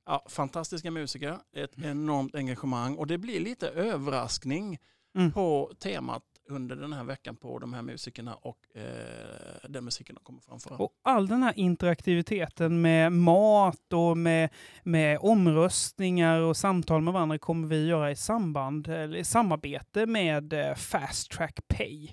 ja, 0.06 0.26
fantastiska 0.30 0.92
musiker, 0.92 1.38
ett 1.56 1.72
enormt 1.84 2.36
engagemang 2.36 2.96
och 2.96 3.08
det 3.08 3.18
blir 3.18 3.40
lite 3.40 3.68
överraskning 3.70 4.78
Mm. 5.16 5.32
på 5.32 5.72
temat 5.80 6.24
under 6.50 6.76
den 6.76 6.94
här 6.94 7.04
veckan 7.04 7.36
på 7.36 7.60
de 7.60 7.74
här 7.74 7.82
musikerna 7.82 8.36
och 8.36 8.58
eh, 8.76 9.70
den 9.70 9.86
musiken 9.86 10.16
de 10.16 10.24
kommer 10.24 10.42
framföra. 10.42 10.78
Och 10.78 10.92
all 11.04 11.28
den 11.28 11.44
här 11.44 11.54
interaktiviteten 11.60 12.82
med 12.82 13.12
mat 13.12 13.94
och 13.94 14.18
med, 14.18 14.50
med 14.84 15.18
omröstningar 15.22 16.40
och 16.40 16.58
samtal 16.58 17.02
med 17.02 17.14
varandra 17.14 17.38
kommer 17.38 17.68
vi 17.68 17.88
göra 17.88 18.12
i 18.12 18.16
samband, 18.16 18.88
eller 18.88 19.18
i 19.18 19.24
samarbete 19.24 20.06
med 20.06 20.54
eh, 20.54 20.76
Fast 20.76 21.32
Track 21.32 21.60
Pay. 21.68 22.10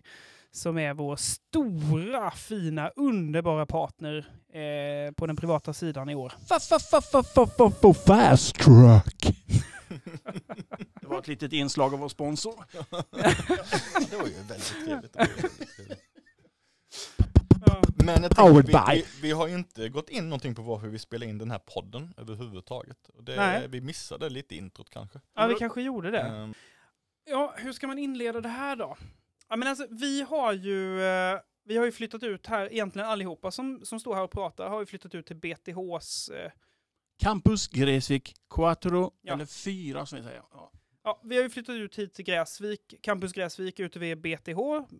Som 0.57 0.79
är 0.79 0.95
vår 0.95 1.17
stora, 1.17 2.31
fina, 2.31 2.89
underbara 2.89 3.67
partner 3.67 4.17
eh, 4.53 5.13
på 5.13 5.27
den 5.27 5.37
privata 5.37 5.73
sidan 5.73 6.09
i 6.11 6.15
år. 6.15 6.33
Fast 6.49 6.73
track. 8.53 9.27
Det 11.01 11.07
var 11.07 11.19
ett 11.19 11.29
litet 11.29 11.53
inslag 11.53 11.95
av 11.95 12.01
vår 12.01 12.09
sponsor. 12.09 12.55
det 14.11 14.17
var 14.17 14.27
ju 14.27 14.33
väldigt 14.49 14.85
trevligt. 14.85 15.17
Men 18.05 18.23
jag 18.23 18.37
tänker, 18.37 18.63
vi, 18.63 19.03
vi, 19.03 19.05
vi 19.23 19.33
har 19.33 19.47
ju 19.49 19.55
inte 19.55 19.89
gått 19.89 20.09
in 20.09 20.29
någonting 20.29 20.55
på 20.55 20.63
varför 20.63 20.89
vi 20.89 20.99
spelar 20.99 21.27
in 21.27 21.39
den 21.39 21.51
här 21.51 21.59
podden 21.59 22.15
överhuvudtaget. 22.17 23.11
Det, 23.21 23.37
Nej. 23.37 23.69
vi 23.69 23.81
missade 23.81 24.29
lite 24.29 24.55
introt 24.55 24.91
kanske. 24.91 25.21
ja, 25.35 25.47
vi 25.47 25.55
kanske 25.55 25.83
gjorde 25.83 26.11
det. 26.11 26.21
Ehm, 26.21 26.55
Ja, 27.31 27.55
hur 27.57 27.73
ska 27.73 27.87
man 27.87 27.99
inleda 27.99 28.41
det 28.41 28.49
här 28.49 28.77
då? 28.77 28.97
Ja, 29.49 29.57
men 29.57 29.69
alltså, 29.69 29.87
vi 29.91 30.23
har 30.23 30.53
ju, 30.53 31.03
eh, 31.05 31.39
vi 31.65 31.77
har 31.77 31.85
ju 31.85 31.93
flyttat 31.93 32.23
ut 32.23 32.47
här, 32.47 32.73
egentligen 32.73 33.09
allihopa 33.09 33.51
som, 33.51 33.81
som 33.85 34.01
står 34.01 34.15
här 34.15 34.23
och 34.23 34.31
pratar 34.31 34.69
har 34.69 34.81
ju 34.81 34.87
flyttat 34.87 35.15
ut 35.15 35.27
till 35.27 35.37
BTHs 35.37 36.29
eh, 36.29 36.51
Campus 37.23 37.69
Gräsvik 37.69 38.35
Quattro, 38.55 39.13
Ja. 39.23 39.33
eller 39.35 39.47
fyra 39.47 40.07
som 40.07 40.19
vi 40.19 40.25
säger. 40.25 40.43
Ja. 40.53 40.73
Ja, 41.05 41.21
vi 41.25 41.37
har 41.37 41.43
ju 41.43 41.51
flyttat 41.51 41.75
ut 41.75 41.99
hit 41.99 42.15
till 42.15 42.25
Gräsvik, 42.25 42.95
Campus 43.03 43.33
Gräsvik 43.33 43.81
ute 43.81 43.99
vid 43.99 44.21
BTH, 44.21 44.59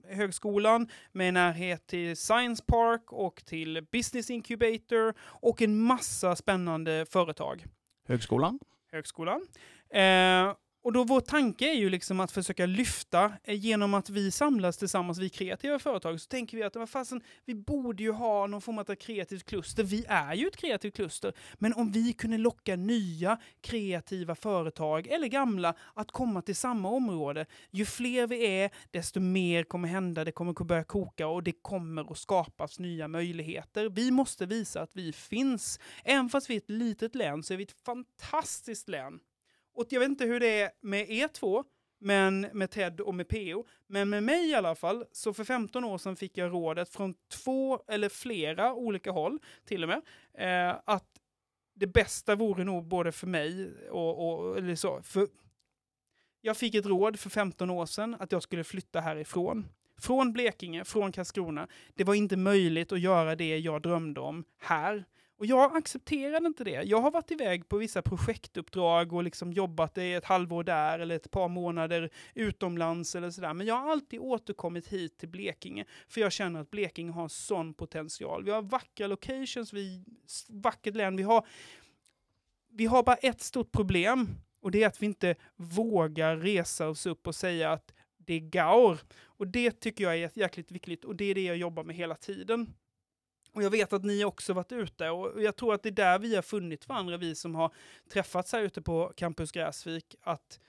högskolan, 0.09 0.89
med 1.13 1.35
närhet 1.35 1.87
till 1.87 2.17
Science 2.17 2.65
Park 2.67 3.13
och 3.13 3.45
till 3.45 3.87
Business 3.93 4.31
Incubator 4.31 5.15
och 5.21 5.63
en 5.63 5.79
massa 5.81 6.37
spännande 6.37 7.07
företag. 7.11 7.65
Högskolan. 8.09 8.59
högskolan. 8.93 9.47
Eh, 9.91 10.55
och 10.87 10.93
då 10.93 11.05
vår 11.05 11.21
tanke 11.21 11.71
är 11.71 11.75
ju 11.75 11.91
liksom 11.91 12.21
att 12.21 12.33
försöka 12.33 12.67
lyfta 12.67 13.33
eh, 13.45 13.55
genom 13.55 13.95
att 13.95 14.11
vi 14.11 14.31
samlas 14.31 14.77
tillsammans, 14.77 15.19
vi 15.19 15.29
kreativa 15.29 15.79
företag, 15.79 16.21
så 16.21 16.29
tänker 16.29 16.57
vi 16.57 16.63
att 16.63 16.77
vad 16.77 16.91
fasen, 16.91 17.21
vi 17.45 17.55
borde 17.55 18.03
ju 18.03 18.13
ha 18.13 18.47
någon 18.47 18.61
form 18.61 18.79
av 18.79 18.95
kreativt 18.95 19.45
kluster. 19.45 19.83
Vi 19.83 20.05
är 20.09 20.35
ju 20.35 20.47
ett 20.47 20.57
kreativt 20.57 20.95
kluster, 20.95 21.33
men 21.55 21.73
om 21.73 21.93
vi 21.93 22.13
kunde 22.13 22.39
locka 22.39 22.77
nya 22.77 23.39
kreativa 23.61 24.35
företag, 24.35 25.07
eller 25.07 25.27
gamla, 25.27 25.75
att 25.95 26.11
komma 26.11 26.43
till 26.43 26.57
samma 26.57 26.89
område, 26.89 27.47
ju 27.71 27.85
fler 27.85 28.27
vi 28.27 28.47
är, 28.47 28.71
desto 28.91 29.21
mer 29.21 29.65
kommer 29.65 29.89
hända, 29.89 30.25
det 30.25 30.33
kommer 30.33 30.65
börja 30.65 30.85
koka 30.85 31.27
och 31.27 31.43
det 31.43 31.63
kommer 31.63 32.13
att 32.13 32.19
skapas 32.19 32.79
nya 32.79 33.09
möjligheter. 33.09 33.89
Vi 33.89 34.11
måste 34.11 34.47
visa 34.47 34.83
att 34.83 34.97
vi 34.97 35.13
finns. 35.13 35.81
Även 36.05 36.29
fast 36.29 36.51
vi 36.51 36.55
är 36.55 36.59
ett 36.59 36.71
litet 36.71 37.15
län 37.15 37.43
så 37.43 37.55
är 37.55 37.59
vi 37.59 37.65
ett 37.65 37.85
fantastiskt 37.85 38.89
län. 38.89 39.21
Och 39.77 39.87
jag 39.89 40.01
vet 40.01 40.09
inte 40.09 40.25
hur 40.25 40.41
det 40.41 40.61
är 40.61 40.71
med 40.81 41.11
er 41.11 41.29
två, 41.29 41.65
men 41.99 42.41
med 42.41 42.71
Ted 42.71 43.01
och 43.01 43.15
med 43.15 43.29
PO. 43.29 43.65
Men 43.87 44.09
med 44.09 44.23
mig 44.23 44.51
i 44.51 44.55
alla 44.55 44.75
fall, 44.75 45.05
så 45.13 45.33
för 45.33 45.45
15 45.45 45.85
år 45.85 45.99
sedan 45.99 46.17
fick 46.17 46.39
jag 46.39 46.53
rådet 46.53 46.89
från 46.89 47.15
två 47.29 47.83
eller 47.89 48.09
flera 48.09 48.75
olika 48.75 49.11
håll 49.11 49.39
till 49.65 49.83
och 49.83 49.89
med, 49.89 50.03
eh, 50.39 50.77
att 50.85 51.09
det 51.75 51.87
bästa 51.87 52.35
vore 52.35 52.65
nog 52.65 52.87
både 52.87 53.13
för 53.13 53.27
mig 53.27 53.71
och, 53.91 54.29
och 54.29 54.59
eller 54.59 54.77
så. 54.77 55.03
För 55.03 55.29
jag 56.41 56.57
fick 56.57 56.75
ett 56.75 56.87
råd 56.87 57.19
för 57.19 57.31
15 57.31 57.71
år 57.71 57.87
sedan 57.87 58.17
att 58.21 58.33
jag 58.33 58.43
skulle 58.43 58.65
flytta 58.65 59.01
härifrån. 59.01 59.67
Från 59.99 60.33
Blekinge, 60.33 60.85
från 60.85 61.13
Karlskrona. 61.13 61.69
Det 61.95 62.05
var 62.05 62.15
inte 62.15 62.37
möjligt 62.37 62.93
att 62.93 63.01
göra 63.01 63.37
det 63.37 63.59
jag 63.59 63.83
drömde 63.83 64.21
om 64.21 64.45
här. 64.59 65.05
Och 65.39 65.47
jag 65.47 65.77
accepterade 65.77 66.47
inte 66.47 66.65
det. 66.65 66.83
Jag 66.83 67.01
har 67.01 67.11
varit 67.11 67.31
iväg 67.31 67.69
på 67.69 67.77
vissa 67.77 68.03
projektuppdrag 68.03 69.13
och 69.13 69.25
liksom 69.25 69.53
jobbat 69.53 69.99
i 69.99 70.13
ett 70.13 70.25
halvår 70.25 70.65
där 70.65 70.99
eller 70.99 71.17
ett 71.17 71.31
par 71.31 71.49
månader 71.49 72.11
utomlands 72.35 73.15
eller 73.15 73.31
sådär. 73.31 73.55
Men 73.55 73.67
jag 73.67 73.75
har 73.75 73.91
alltid 73.91 74.21
återkommit 74.21 74.89
hit 74.89 75.19
till 75.19 75.29
Blekinge 75.29 75.85
för 76.09 76.21
jag 76.21 76.33
känner 76.33 76.61
att 76.61 76.71
Blekinge 76.71 77.13
har 77.13 77.29
sån 77.29 77.75
potential. 77.75 78.45
Vi 78.45 78.51
har 78.51 78.63
vackra 78.63 79.07
locations, 79.07 79.73
vi 79.73 80.05
vackert 80.49 80.95
län. 80.95 81.17
Vi 81.17 81.23
har, 81.23 81.47
vi 82.71 82.87
har 82.87 83.03
bara 83.03 83.17
ett 83.17 83.41
stort 83.41 83.73
problem 83.73 84.29
och 84.61 84.71
det 84.71 84.83
är 84.83 84.87
att 84.87 85.03
vi 85.03 85.07
inte 85.07 85.35
vågar 85.57 86.37
resa 86.37 86.89
oss 86.89 87.07
upp 87.07 87.27
och 87.27 87.35
säga 87.35 87.73
att 87.73 87.95
det 88.17 88.35
är 88.35 88.41
gaur. 88.41 88.99
Och 89.25 89.47
det 89.47 89.71
tycker 89.71 90.05
jag 90.05 90.17
är 90.17 90.31
jäkligt 90.35 90.71
viktigt 90.71 91.05
och 91.05 91.17
det 91.17 91.25
är 91.25 91.35
det 91.35 91.45
jag 91.45 91.57
jobbar 91.57 91.85
med 91.85 91.97
hela 91.97 92.15
tiden. 92.15 92.75
Och 93.57 93.63
jag 93.63 93.71
vet 93.71 93.93
att 93.93 94.05
ni 94.05 94.25
också 94.25 94.53
varit 94.53 94.73
ute 94.73 95.11
och 95.11 95.43
jag 95.43 95.57
tror 95.57 95.75
att 95.75 95.83
det 95.83 95.89
är 95.89 95.91
där 95.91 96.19
vi 96.19 96.35
har 96.35 96.43
funnit 96.43 96.89
varandra, 96.89 97.17
vi 97.17 97.35
som 97.35 97.55
har 97.55 97.75
träffats 98.13 98.53
här 98.53 98.63
ute 98.63 98.83
på 98.83 99.13
Campus 99.17 99.53
Gräsvik, 99.53 100.15
att 100.23 100.61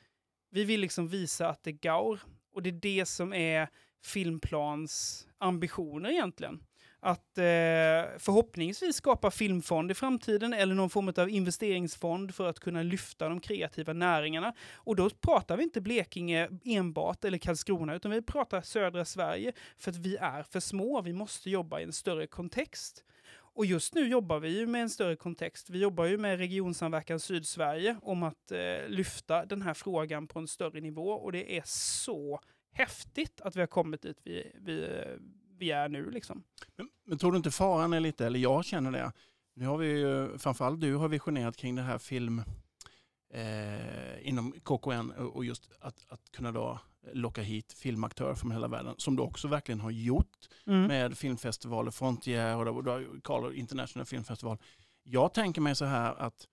vi 0.49 0.63
vill 0.63 0.81
liksom 0.81 1.07
visa 1.07 1.49
att 1.49 1.63
det 1.63 1.69
är 1.69 1.73
gaur. 1.73 2.19
Och 2.53 2.63
det 2.63 2.69
är 2.69 2.73
det 2.73 3.05
som 3.05 3.33
är 3.33 3.69
Filmplans 4.03 5.27
ambitioner 5.37 6.09
egentligen. 6.09 6.63
Att 6.99 7.37
eh, 7.37 7.43
förhoppningsvis 8.17 8.95
skapa 8.95 9.31
filmfond 9.31 9.91
i 9.91 9.93
framtiden 9.93 10.53
eller 10.53 10.75
någon 10.75 10.89
form 10.89 11.13
av 11.17 11.29
investeringsfond 11.29 12.35
för 12.35 12.49
att 12.49 12.59
kunna 12.59 12.83
lyfta 12.83 13.29
de 13.29 13.39
kreativa 13.39 13.93
näringarna. 13.93 14.53
Och 14.75 14.95
då 14.95 15.09
pratar 15.09 15.57
vi 15.57 15.63
inte 15.63 15.81
Blekinge 15.81 16.49
enbart 16.65 17.25
eller 17.25 17.37
Karlskrona 17.37 17.95
utan 17.95 18.11
vi 18.11 18.21
pratar 18.21 18.61
södra 18.61 19.05
Sverige 19.05 19.53
för 19.77 19.91
att 19.91 19.97
vi 19.97 20.15
är 20.15 20.43
för 20.43 20.59
små. 20.59 21.01
Vi 21.01 21.13
måste 21.13 21.49
jobba 21.49 21.79
i 21.79 21.83
en 21.83 21.93
större 21.93 22.27
kontext. 22.27 23.03
Och 23.57 23.65
just 23.65 23.95
nu 23.95 24.07
jobbar 24.07 24.39
vi 24.39 24.59
ju 24.59 24.67
med 24.67 24.81
en 24.81 24.89
större 24.89 25.15
kontext. 25.15 25.69
Vi 25.69 25.79
jobbar 25.79 26.05
ju 26.05 26.17
med 26.17 26.37
Regionsamverkan 26.37 27.19
Sydsverige 27.19 27.97
om 28.01 28.23
att 28.23 28.51
eh, 28.51 28.87
lyfta 28.87 29.45
den 29.45 29.61
här 29.61 29.73
frågan 29.73 30.27
på 30.27 30.39
en 30.39 30.47
större 30.47 30.81
nivå 30.81 31.11
och 31.11 31.31
det 31.31 31.57
är 31.57 31.63
så 31.65 32.39
häftigt 32.71 33.41
att 33.41 33.55
vi 33.55 33.59
har 33.59 33.67
kommit 33.67 34.01
dit 34.01 34.17
vi, 34.23 34.51
vi, 34.55 35.03
vi 35.57 35.71
är 35.71 35.89
nu 35.89 36.09
liksom. 36.11 36.43
Men, 36.75 36.89
men 37.05 37.17
tror 37.17 37.31
du 37.31 37.37
inte 37.37 37.51
faran 37.51 37.93
är 37.93 37.99
lite, 37.99 38.25
eller 38.25 38.39
jag 38.39 38.65
känner 38.65 38.91
det, 38.91 39.11
nu 39.55 39.65
har 39.65 39.77
vi 39.77 39.87
ju, 39.87 40.37
framförallt 40.37 40.81
du 40.81 40.95
har 40.95 41.07
visionerat 41.07 41.57
kring 41.57 41.75
det 41.75 41.81
här 41.81 41.97
film 41.97 42.43
eh, 43.33 44.27
inom 44.27 44.51
KKN 44.63 45.11
och 45.11 45.45
just 45.45 45.71
att, 45.79 46.05
att 46.09 46.31
kunna 46.31 46.51
då 46.51 46.79
locka 47.13 47.41
hit 47.41 47.73
filmaktörer 47.73 48.35
från 48.35 48.51
hela 48.51 48.67
världen, 48.67 48.95
som 48.97 49.15
du 49.15 49.23
också 49.23 49.47
verkligen 49.47 49.79
har 49.79 49.91
gjort 49.91 50.47
Mm. 50.65 50.87
med 50.87 51.17
filmfestivaler, 51.17 51.91
Frontier 51.91 52.67
och 52.67 52.85
Carlo 53.23 53.51
International 53.51 54.05
Film 54.05 54.23
Festival. 54.23 54.57
Jag 55.03 55.33
tänker 55.33 55.61
mig 55.61 55.75
så 55.75 55.85
här 55.85 56.15
att 56.15 56.47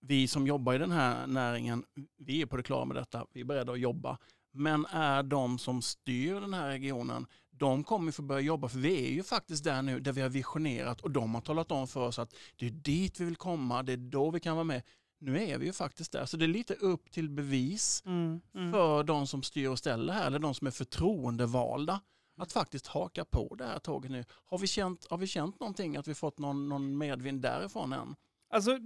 vi 0.00 0.28
som 0.28 0.46
jobbar 0.46 0.74
i 0.74 0.78
den 0.78 0.90
här 0.90 1.26
näringen, 1.26 1.84
vi 2.18 2.42
är 2.42 2.46
på 2.46 2.56
det 2.56 2.62
klara 2.62 2.84
med 2.84 2.96
detta, 2.96 3.26
vi 3.32 3.40
är 3.40 3.44
beredda 3.44 3.72
att 3.72 3.80
jobba. 3.80 4.18
Men 4.52 4.86
är 4.86 5.22
de 5.22 5.58
som 5.58 5.82
styr 5.82 6.40
den 6.40 6.54
här 6.54 6.68
regionen, 6.68 7.26
de 7.58 7.84
kommer 7.84 8.12
få 8.12 8.22
börja 8.22 8.40
jobba, 8.40 8.68
för 8.68 8.78
vi 8.78 9.06
är 9.06 9.10
ju 9.10 9.22
faktiskt 9.22 9.64
där 9.64 9.82
nu 9.82 10.00
där 10.00 10.12
vi 10.12 10.20
har 10.20 10.28
visionerat 10.28 11.00
och 11.00 11.10
de 11.10 11.34
har 11.34 11.40
talat 11.40 11.70
om 11.72 11.88
för 11.88 12.00
oss 12.00 12.18
att 12.18 12.34
det 12.56 12.66
är 12.66 12.70
dit 12.70 13.20
vi 13.20 13.24
vill 13.24 13.36
komma, 13.36 13.82
det 13.82 13.92
är 13.92 13.96
då 13.96 14.30
vi 14.30 14.40
kan 14.40 14.56
vara 14.56 14.64
med. 14.64 14.82
Nu 15.20 15.42
är 15.42 15.58
vi 15.58 15.66
ju 15.66 15.72
faktiskt 15.72 16.12
där, 16.12 16.26
så 16.26 16.36
det 16.36 16.44
är 16.44 16.48
lite 16.48 16.74
upp 16.74 17.10
till 17.10 17.30
bevis 17.30 18.02
Mm. 18.06 18.40
Mm. 18.54 18.72
för 18.72 19.02
de 19.02 19.26
som 19.26 19.42
styr 19.42 19.68
och 19.68 19.78
ställer 19.78 20.12
här, 20.12 20.26
eller 20.26 20.38
de 20.38 20.54
som 20.54 20.66
är 20.66 20.70
förtroendevalda, 20.70 22.00
att 22.40 22.52
faktiskt 22.52 22.86
haka 22.86 23.24
på 23.24 23.54
det 23.54 23.64
här 23.64 23.78
tåget 23.78 24.10
nu. 24.10 24.24
Har 24.46 24.58
vi 24.58 24.66
känt, 24.66 25.06
har 25.10 25.18
vi 25.18 25.26
känt 25.26 25.60
någonting, 25.60 25.96
att 25.96 26.08
vi 26.08 26.14
fått 26.14 26.38
någon, 26.38 26.68
någon 26.68 26.98
medvind 26.98 27.42
därifrån 27.42 27.92
än? 27.92 28.14
Alltså, 28.50 28.78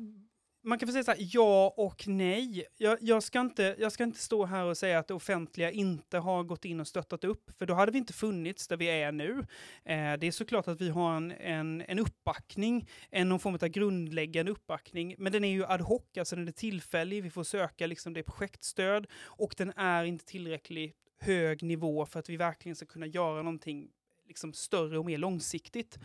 man 0.63 0.79
kan 0.79 0.89
få 0.89 0.93
säga 0.93 1.05
så 1.05 1.11
här, 1.11 1.29
ja 1.33 1.75
och 1.77 2.09
nej. 2.09 2.67
Jag, 2.77 2.99
jag, 3.01 3.23
ska 3.23 3.41
inte, 3.41 3.77
jag 3.79 3.93
ska 3.93 4.05
inte 4.05 4.19
stå 4.19 4.45
här 4.45 4.65
och 4.65 4.79
säga 4.79 4.99
att 4.99 5.09
det 5.09 5.15
offentliga 5.15 5.71
inte 5.71 6.19
har 6.19 6.43
gått 6.43 6.65
in 6.65 6.81
och 6.81 6.89
stöttat 6.89 7.25
upp, 7.25 7.51
för 7.59 7.67
då 7.67 7.75
hade 7.75 7.93
vi 7.93 7.99
inte 7.99 8.13
funnits 8.13 8.69
där 8.69 8.77
vi 8.77 8.87
är 8.87 9.13
nu. 9.13 9.39
Eh, 9.85 10.13
det 10.19 10.27
är 10.27 10.31
såklart 10.31 10.69
att 10.69 10.81
vi 10.81 10.89
har 10.89 11.17
en, 11.17 11.31
en, 11.31 11.83
en 11.89 11.99
uppbackning, 11.99 12.89
en 13.11 13.29
någon 13.29 13.41
form 13.41 13.55
av 13.55 13.69
grundläggande 13.69 14.53
uppbackning, 14.53 15.15
men 15.19 15.33
den 15.33 15.45
är 15.45 15.53
ju 15.53 15.65
ad 15.65 15.83
hoc, 15.83 16.03
alltså 16.19 16.37
den 16.37 16.49
är 16.49 16.53
tillfällig, 16.53 17.23
vi 17.23 17.31
får 17.31 17.45
söka 17.45 17.87
liksom 17.87 18.13
det 18.13 18.23
projektstöd 18.23 19.07
och 19.23 19.55
den 19.57 19.73
är 19.77 20.05
inte 20.05 20.25
tillräckligt 20.25 20.97
hög 21.21 21.63
nivå 21.63 22.07
för 22.07 22.19
att 22.19 22.29
vi 22.29 22.37
verkligen 22.37 22.77
ska 22.77 22.87
kunna 22.87 23.07
göra 23.07 23.37
någonting 23.37 23.89
liksom 24.29 24.53
större 24.53 24.99
och 24.99 25.05
mer 25.05 25.19
långsiktigt. 25.19 25.99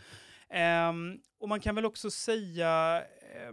Eh, 0.48 0.92
och 1.40 1.48
man 1.48 1.60
kan 1.60 1.74
väl 1.74 1.86
också 1.86 2.10
säga 2.10 3.02
eh, 3.20 3.52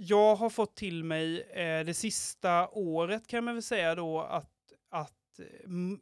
jag 0.00 0.36
har 0.36 0.50
fått 0.50 0.76
till 0.76 1.04
mig 1.04 1.40
eh, 1.42 1.84
det 1.84 1.94
sista 1.94 2.68
året 2.68 3.26
kan 3.26 3.44
man 3.44 3.54
väl 3.54 3.62
säga 3.62 3.94
då 3.94 4.20
att, 4.20 4.72
att 4.90 5.40
mm, 5.64 6.00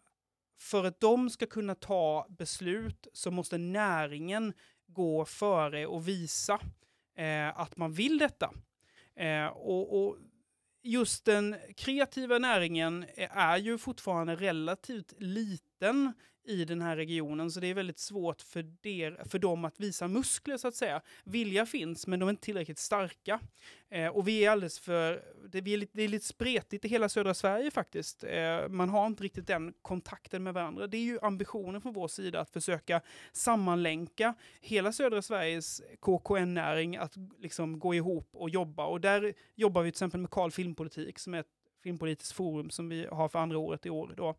för 0.59 0.85
att 0.85 1.00
de 1.00 1.31
ska 1.31 1.47
kunna 1.47 1.75
ta 1.75 2.26
beslut 2.29 3.07
så 3.12 3.31
måste 3.31 3.59
näringen 3.59 4.53
gå 4.87 5.25
före 5.25 5.87
och 5.87 6.09
visa 6.09 6.61
eh, 7.17 7.61
att 7.61 7.76
man 7.76 7.93
vill 7.93 8.19
detta. 8.19 8.53
Eh, 9.17 9.47
och, 9.47 10.07
och 10.07 10.17
just 10.83 11.25
den 11.25 11.57
kreativa 11.76 12.38
näringen 12.38 13.07
eh, 13.15 13.37
är 13.37 13.57
ju 13.57 13.79
fortfarande 13.79 14.37
relativt 14.37 15.12
liten 15.19 15.65
i 16.47 16.64
den 16.64 16.83
här 16.83 16.97
regionen, 16.97 17.50
så 17.50 17.61
det 17.61 17.66
är 17.66 17.75
väldigt 17.75 17.99
svårt 17.99 18.42
för, 18.42 18.62
der, 18.62 19.28
för 19.28 19.38
dem 19.38 19.64
att 19.64 19.80
visa 19.80 20.09
muskler 20.09 20.56
så 20.56 20.68
att 20.68 20.75
säga. 20.75 21.02
Vilja 21.25 21.66
finns, 21.66 22.06
men 22.06 22.21
de 22.21 22.28
är 22.28 22.30
inte 22.30 22.45
tillräckligt 22.45 22.78
starka. 22.78 23.40
Eh, 23.88 24.09
och 24.09 24.28
vi 24.28 24.45
är 24.45 24.50
alldeles 24.50 24.78
för, 24.78 25.23
det, 25.49 25.61
vi 25.61 25.75
är 25.75 25.78
lite, 25.78 25.92
det 25.97 26.02
är 26.02 26.09
lite 26.09 26.26
spretigt 26.26 26.85
i 26.85 26.88
hela 26.88 27.09
södra 27.09 27.35
Sverige 27.35 27.71
faktiskt. 27.71 28.25
Eh, 28.25 28.68
man 28.68 28.88
har 28.88 29.06
inte 29.06 29.25
riktigt 29.25 29.47
den 29.47 29.75
kontakten 29.83 30.42
med 30.42 30.54
varandra. 30.54 30.87
Det 30.87 30.97
är 30.97 31.02
ju 31.02 31.18
ambitionen 31.23 31.80
från 31.80 31.92
vår 31.92 32.09
sida 32.09 32.40
att 32.40 32.50
försöka 32.50 33.00
sammanlänka 33.33 34.35
hela 34.61 34.92
södra 34.92 35.23
Sveriges 35.23 35.83
KKN-näring 36.00 36.97
att 36.97 37.14
liksom 37.38 37.78
gå 37.78 37.95
ihop 37.95 38.28
och 38.33 38.50
jobba. 38.50 38.87
Och 38.87 39.00
där 39.00 39.35
jobbar 39.54 39.83
vi 39.83 39.90
till 39.90 39.97
exempel 39.97 40.21
med 40.21 40.30
Karl 40.30 40.50
Filmpolitik 40.50 41.18
som 41.18 41.35
är 41.35 41.40
ett 41.40 41.47
filmpolitiskt 41.83 42.37
forum 42.37 42.71
som 42.71 42.88
vi 42.88 43.06
har 43.06 43.28
för 43.28 43.38
andra 43.38 43.59
året 43.59 43.87
i 43.87 43.90
år. 43.90 44.14
Då. 44.16 44.37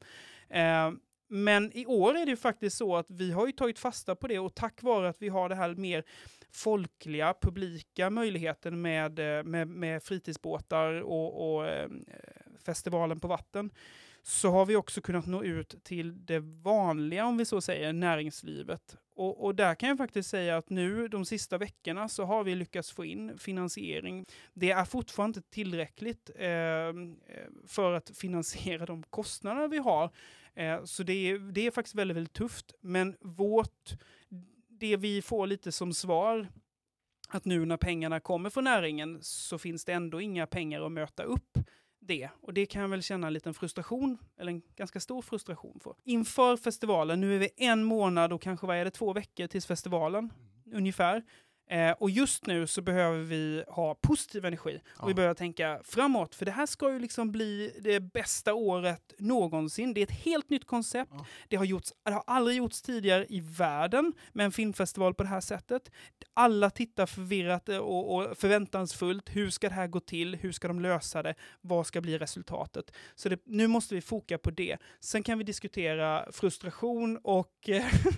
Eh, 0.56 0.92
men 1.28 1.72
i 1.78 1.86
år 1.86 2.18
är 2.18 2.26
det 2.26 2.30
ju 2.30 2.38
faktiskt 2.38 2.78
så 2.78 2.96
att 2.96 3.06
vi 3.10 3.32
har 3.32 3.46
ju 3.46 3.52
tagit 3.52 3.80
fasta 3.80 4.16
på 4.16 4.28
det 4.28 4.40
och 4.40 4.56
tack 4.56 4.84
vare 4.84 5.10
att 5.10 5.22
vi 5.22 5.30
har 5.30 5.50
det 5.50 5.56
här 5.56 5.76
mer 5.76 6.04
folkliga, 6.52 7.34
publika 7.42 8.10
möjligheten 8.10 8.82
med, 8.82 9.20
eh, 9.20 9.44
med, 9.44 9.68
med 9.68 10.04
fritidsbåtar 10.04 11.02
och, 11.02 11.56
och 11.56 11.68
eh, 11.68 11.90
festivalen 12.66 13.20
på 13.20 13.28
vatten 13.28 13.72
så 14.24 14.52
har 14.52 14.66
vi 14.66 14.76
också 14.76 15.02
kunnat 15.02 15.26
nå 15.26 15.44
ut 15.44 15.84
till 15.84 16.26
det 16.26 16.40
vanliga, 16.40 17.26
om 17.26 17.38
vi 17.38 17.46
så 17.46 17.62
säger, 17.62 17.94
näringslivet. 17.94 18.98
Och, 19.16 19.46
och, 19.46 19.56
där 19.56 19.76
kan 19.76 19.90
jag 19.90 19.98
faktiskt 19.98 20.30
säga 20.30 20.58
att 20.58 20.70
nu 20.70 21.08
de 21.08 21.26
sista 21.26 21.58
veckorna 21.58 22.10
så 22.10 22.24
har 22.24 22.44
vi 22.44 22.56
lyckats 22.56 22.92
få 22.92 23.06
in 23.06 23.38
finansiering. 23.38 24.26
Det 24.54 24.72
är 24.72 24.86
fortfarande 24.86 25.40
inte 25.40 25.50
tillräckligt 25.50 26.30
eh, 26.36 26.50
eh 26.50 26.94
för 27.68 27.94
att 27.94 28.12
finansiera 28.18 28.86
de 28.86 29.04
kostnader 29.04 29.68
vi 29.68 29.78
har. 29.78 30.12
Eh, 30.58 30.84
så 30.84 31.04
det 31.04 31.14
är, 31.14 31.40
det 31.40 31.68
är 31.68 31.72
faktiskt 31.72 31.96
väldigt, 31.96 32.18
väldigt 32.18 32.34
tufft. 32.34 32.74
Men 32.82 33.16
vårt, 33.22 33.92
det 34.68 34.98
vi 34.98 35.22
får 35.22 35.48
lite 35.48 35.72
som 35.72 35.94
svar 35.94 36.48
att 37.30 37.46
nu 37.46 37.66
när 37.66 37.78
pengarna 37.78 38.20
kommer 38.20 38.50
från 38.50 38.64
näringen 38.64 39.20
så 39.22 39.58
finns 39.58 39.86
det 39.86 39.94
ändå 39.94 40.22
inga 40.22 40.48
pengar 40.48 40.82
att 40.82 40.92
möta 40.92 41.24
upp 41.24 41.58
det. 42.00 42.30
Och 42.42 42.54
det 42.54 42.66
kan 42.66 42.82
jag 42.82 42.90
väl 42.90 43.04
känna 43.04 43.28
en 43.28 43.34
liten 43.34 43.54
frustration, 43.54 44.18
eller 44.38 44.52
en 44.52 44.62
ganska 44.76 45.00
stor 45.00 45.22
frustration 45.22 45.80
för. 45.80 45.96
Inför 46.04 46.58
festivalen, 46.58 47.22
nu 47.22 47.36
är 47.36 47.40
vi 47.40 47.50
en 47.58 47.84
månad 47.84 48.34
och 48.34 48.42
kanske 48.42 48.68
vad 48.68 48.78
är 48.78 48.86
det, 48.86 48.92
två 48.92 49.14
veckor 49.14 49.48
tills 49.48 49.66
festivalen, 49.66 50.32
mm. 50.66 50.78
ungefär. 50.78 51.24
Eh, 51.70 51.92
och 51.92 52.10
just 52.10 52.46
nu 52.46 52.68
så 52.68 52.82
behöver 52.82 53.20
vi 53.20 53.64
ha 53.68 53.96
positiv 53.96 54.46
energi. 54.46 54.82
Ja. 54.98 55.04
Och 55.04 55.10
vi 55.10 55.14
behöver 55.14 55.36
tänka 55.36 55.80
framåt, 55.84 56.36
för 56.36 56.46
det 56.46 56.52
här 56.52 56.66
ska 56.66 56.94
ju 56.94 57.00
liksom 57.00 57.32
bli 57.32 57.74
det 57.80 58.00
bästa 58.00 58.54
året 58.54 59.14
någonsin. 59.18 59.94
Det 59.94 60.02
är 60.02 60.04
ett 60.04 60.12
helt 60.12 60.50
nytt 60.50 60.66
koncept. 60.66 61.12
Ja. 61.14 61.26
Det, 61.48 61.56
har 61.56 61.66
gjorts, 61.66 61.94
det 62.06 62.12
har 62.12 62.24
aldrig 62.28 62.58
gjorts 62.58 62.82
tidigare 62.82 63.26
i 63.30 63.40
världen 63.40 64.14
med 64.34 64.46
en 64.46 64.52
filmfestival 64.52 65.14
på 65.14 65.24
det 65.24 65.30
här 65.30 65.42
sättet. 65.42 65.92
Alla 66.34 66.70
tittar 66.70 67.06
förvirrat 67.06 67.70
och, 67.70 68.16
och 68.16 68.38
förväntansfullt. 68.38 69.30
Hur 69.36 69.50
ska 69.50 69.70
det 69.70 69.76
här 69.76 69.88
gå 69.88 70.00
till? 70.00 70.36
Hur 70.36 70.52
ska 70.52 70.68
de 70.68 70.80
lösa 70.80 71.24
det? 71.24 71.36
Vad 71.62 71.88
ska 71.88 72.02
bli 72.02 72.18
resultatet? 72.18 72.92
Så 73.16 73.30
det, 73.30 73.42
nu 73.46 73.68
måste 73.68 73.96
vi 73.96 74.02
foka 74.02 74.38
på 74.38 74.52
det. 74.52 74.78
Sen 75.00 75.24
kan 75.24 75.38
vi 75.38 75.44
diskutera 75.44 76.32
frustration 76.32 77.18
och 77.24 77.70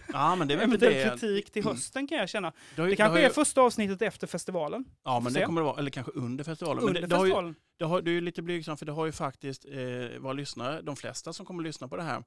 ja, 0.07 0.35
men 0.35 0.47
det 0.47 0.53
är 0.53 0.57
eventuell 0.57 1.09
kritik 1.09 1.51
till 1.51 1.63
hösten 1.63 2.07
kan 2.07 2.17
jag 2.17 2.29
känna. 2.29 2.53
Det, 2.75 2.85
det 2.85 2.95
kanske 2.95 3.21
är 3.25 3.29
första 3.39 3.61
avsnittet 3.61 4.01
efter 4.01 4.27
festivalen. 4.27 4.85
Ja, 5.03 5.19
men 5.19 5.33
det 5.33 5.45
kommer 5.45 5.61
det 5.61 5.65
vara, 5.65 5.79
eller 5.79 5.91
kanske 5.91 6.11
under 6.11 6.43
festivalen. 6.43 6.83
Under 6.83 7.01
det, 7.01 7.07
festivalen. 7.07 7.33
Har 7.33 7.43
ju, 7.43 7.55
det, 7.77 7.85
har, 7.85 8.01
det 8.01 8.11
är 8.11 8.13
ju 8.13 8.21
lite 8.21 8.41
blygsamt, 8.41 8.79
för 8.79 8.85
det 8.85 8.91
har 8.91 9.05
ju 9.05 9.11
faktiskt 9.11 9.65
eh, 9.65 10.19
våra 10.19 10.33
lyssnare, 10.33 10.81
de 10.81 10.95
flesta 10.95 11.33
som 11.33 11.45
kommer 11.45 11.63
att 11.63 11.67
lyssna 11.67 11.87
på 11.87 11.95
det 11.97 12.03
här, 12.03 12.17
eh, 12.17 12.23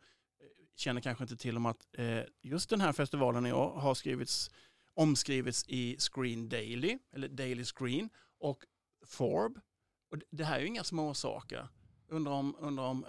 känner 0.76 1.00
kanske 1.00 1.24
inte 1.24 1.36
till 1.36 1.56
om 1.56 1.66
att 1.66 1.86
eh, 1.92 2.20
just 2.42 2.70
den 2.70 2.80
här 2.80 2.92
festivalen 2.92 3.46
i 3.46 3.52
år 3.52 3.80
har 3.80 3.94
skrivits, 3.94 4.50
omskrivits 4.94 5.64
i 5.68 5.96
Screen 5.98 6.48
Daily, 6.48 6.98
eller 7.12 7.28
Daily 7.28 7.64
Screen, 7.64 8.08
och 8.40 8.64
Forb. 9.06 9.60
Och 10.10 10.18
det 10.30 10.44
här 10.44 10.56
är 10.56 10.60
ju 10.60 10.66
inga 10.66 10.84
små 10.84 11.14
saker. 11.14 11.68
Undrar 12.08 12.32
om, 12.32 12.56
undrar 12.58 12.84
om 12.84 13.06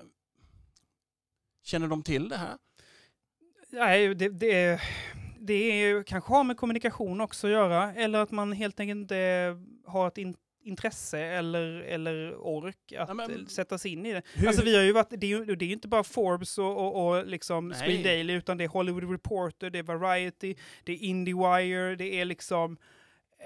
Känner 1.64 1.88
de 1.88 2.04
till 2.04 2.30
det 2.30 2.38
här? 2.38 2.58
Nej, 3.70 4.16
det, 4.16 4.30
det, 4.30 4.82
det 5.46 5.54
är, 5.54 6.04
kanske 6.04 6.34
har 6.34 6.44
med 6.44 6.58
kommunikation 6.58 7.22
också 7.22 7.48
att 7.48 7.54
göra, 7.54 7.94
eller 7.94 8.20
att 8.20 8.32
man 8.32 8.52
helt 8.52 8.80
enkelt 8.80 9.02
inte 9.02 9.58
har 9.86 10.08
ett 10.08 10.18
in, 10.18 10.36
intresse 10.64 11.20
eller, 11.20 11.66
eller 11.68 12.36
ork 12.36 12.94
att 12.98 13.16
men, 13.16 13.48
sätta 13.48 13.78
sig 13.78 13.92
in 13.92 14.06
i 14.06 14.14
det. 14.14 14.22
Hur? 14.34 14.48
Alltså 14.48 14.64
vi 14.64 14.76
har 14.76 14.84
ju 14.84 14.92
varit, 14.92 15.10
det 15.10 15.26
är 15.26 15.46
ju 15.46 15.56
det 15.56 15.66
är 15.66 15.70
inte 15.70 15.88
bara 15.88 16.04
Forbes 16.04 16.58
och, 16.58 16.78
och, 16.78 17.08
och 17.08 17.28
liksom 17.28 17.74
Screen 17.74 18.04
Daily, 18.04 18.34
utan 18.34 18.58
det 18.58 18.64
är 18.64 18.68
Hollywood 18.68 19.12
Reporter, 19.12 19.70
det 19.70 19.80
är 19.80 19.84
Variety, 19.84 20.56
det 20.84 20.92
är 20.92 20.98
Indiewire, 20.98 21.96
det 21.96 22.22
är 22.22 22.26
liksom 22.26 22.78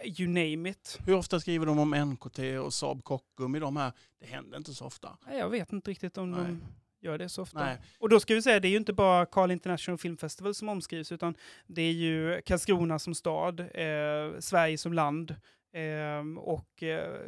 eh, 0.03 0.21
you 0.21 0.27
name 0.27 0.69
it. 0.69 0.99
Hur 1.05 1.13
ofta 1.13 1.39
skriver 1.39 1.65
de 1.65 1.79
om 1.79 1.89
NKT 1.89 2.39
och 2.39 2.73
Saab 2.73 3.03
Kockum 3.03 3.55
i 3.55 3.59
de 3.59 3.77
här? 3.77 3.91
Det 4.19 4.27
händer 4.27 4.57
inte 4.57 4.73
så 4.73 4.85
ofta. 4.85 5.17
Jag 5.31 5.49
vet 5.49 5.71
inte 5.71 5.91
riktigt 5.91 6.17
om 6.17 6.31
Nej. 6.31 6.41
de 6.43 6.61
gör 6.99 7.17
det 7.17 7.29
så 7.29 7.41
ofta. 7.41 7.59
Nej. 7.59 7.77
Och 7.99 8.09
då 8.09 8.19
ska 8.19 8.35
vi 8.35 8.41
säga, 8.41 8.59
det 8.59 8.67
är 8.67 8.69
ju 8.69 8.77
inte 8.77 8.93
bara 8.93 9.25
Carl 9.25 9.51
International 9.51 9.97
Film 9.97 10.17
Festival 10.17 10.53
som 10.53 10.69
omskrivs, 10.69 11.11
utan 11.11 11.35
det 11.67 11.81
är 11.81 11.91
ju 11.91 12.41
Karlskrona 12.45 12.99
som 12.99 13.15
stad, 13.15 13.59
eh, 13.59 14.39
Sverige 14.39 14.77
som 14.77 14.93
land, 14.93 15.35
eh, 15.73 16.37
och 16.37 16.83
eh, 16.83 17.21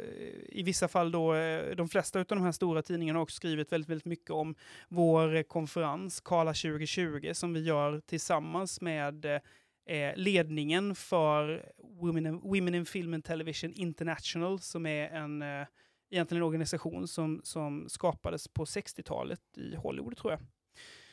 i 0.48 0.62
vissa 0.62 0.88
fall 0.88 1.12
då, 1.12 1.34
eh, 1.34 1.76
de 1.76 1.88
flesta 1.88 2.18
av 2.18 2.24
de 2.28 2.42
här 2.42 2.52
stora 2.52 2.82
tidningarna 2.82 3.18
har 3.18 3.22
också 3.22 3.36
skrivit 3.36 3.72
väldigt, 3.72 3.90
väldigt 3.90 4.06
mycket 4.06 4.30
om 4.30 4.54
vår 4.88 5.42
konferens, 5.42 6.20
Kala 6.20 6.54
2020, 6.54 7.30
som 7.34 7.52
vi 7.52 7.60
gör 7.60 8.00
tillsammans 8.00 8.80
med 8.80 9.24
eh, 9.24 10.12
ledningen 10.16 10.94
för 10.94 11.72
Women 12.00 12.26
in, 12.26 12.40
Women 12.40 12.74
in 12.74 12.86
Film 12.86 13.14
and 13.14 13.24
Television 13.24 13.72
International, 13.72 14.60
som 14.60 14.86
är 14.86 15.08
en 15.08 15.42
eh, 15.42 15.66
egentligen 16.10 16.42
en 16.42 16.46
organisation 16.46 17.08
som, 17.08 17.40
som 17.44 17.88
skapades 17.88 18.48
på 18.48 18.64
60-talet 18.64 19.40
i 19.56 19.74
Hollywood 19.74 20.16
tror 20.16 20.32
jag. 20.32 20.40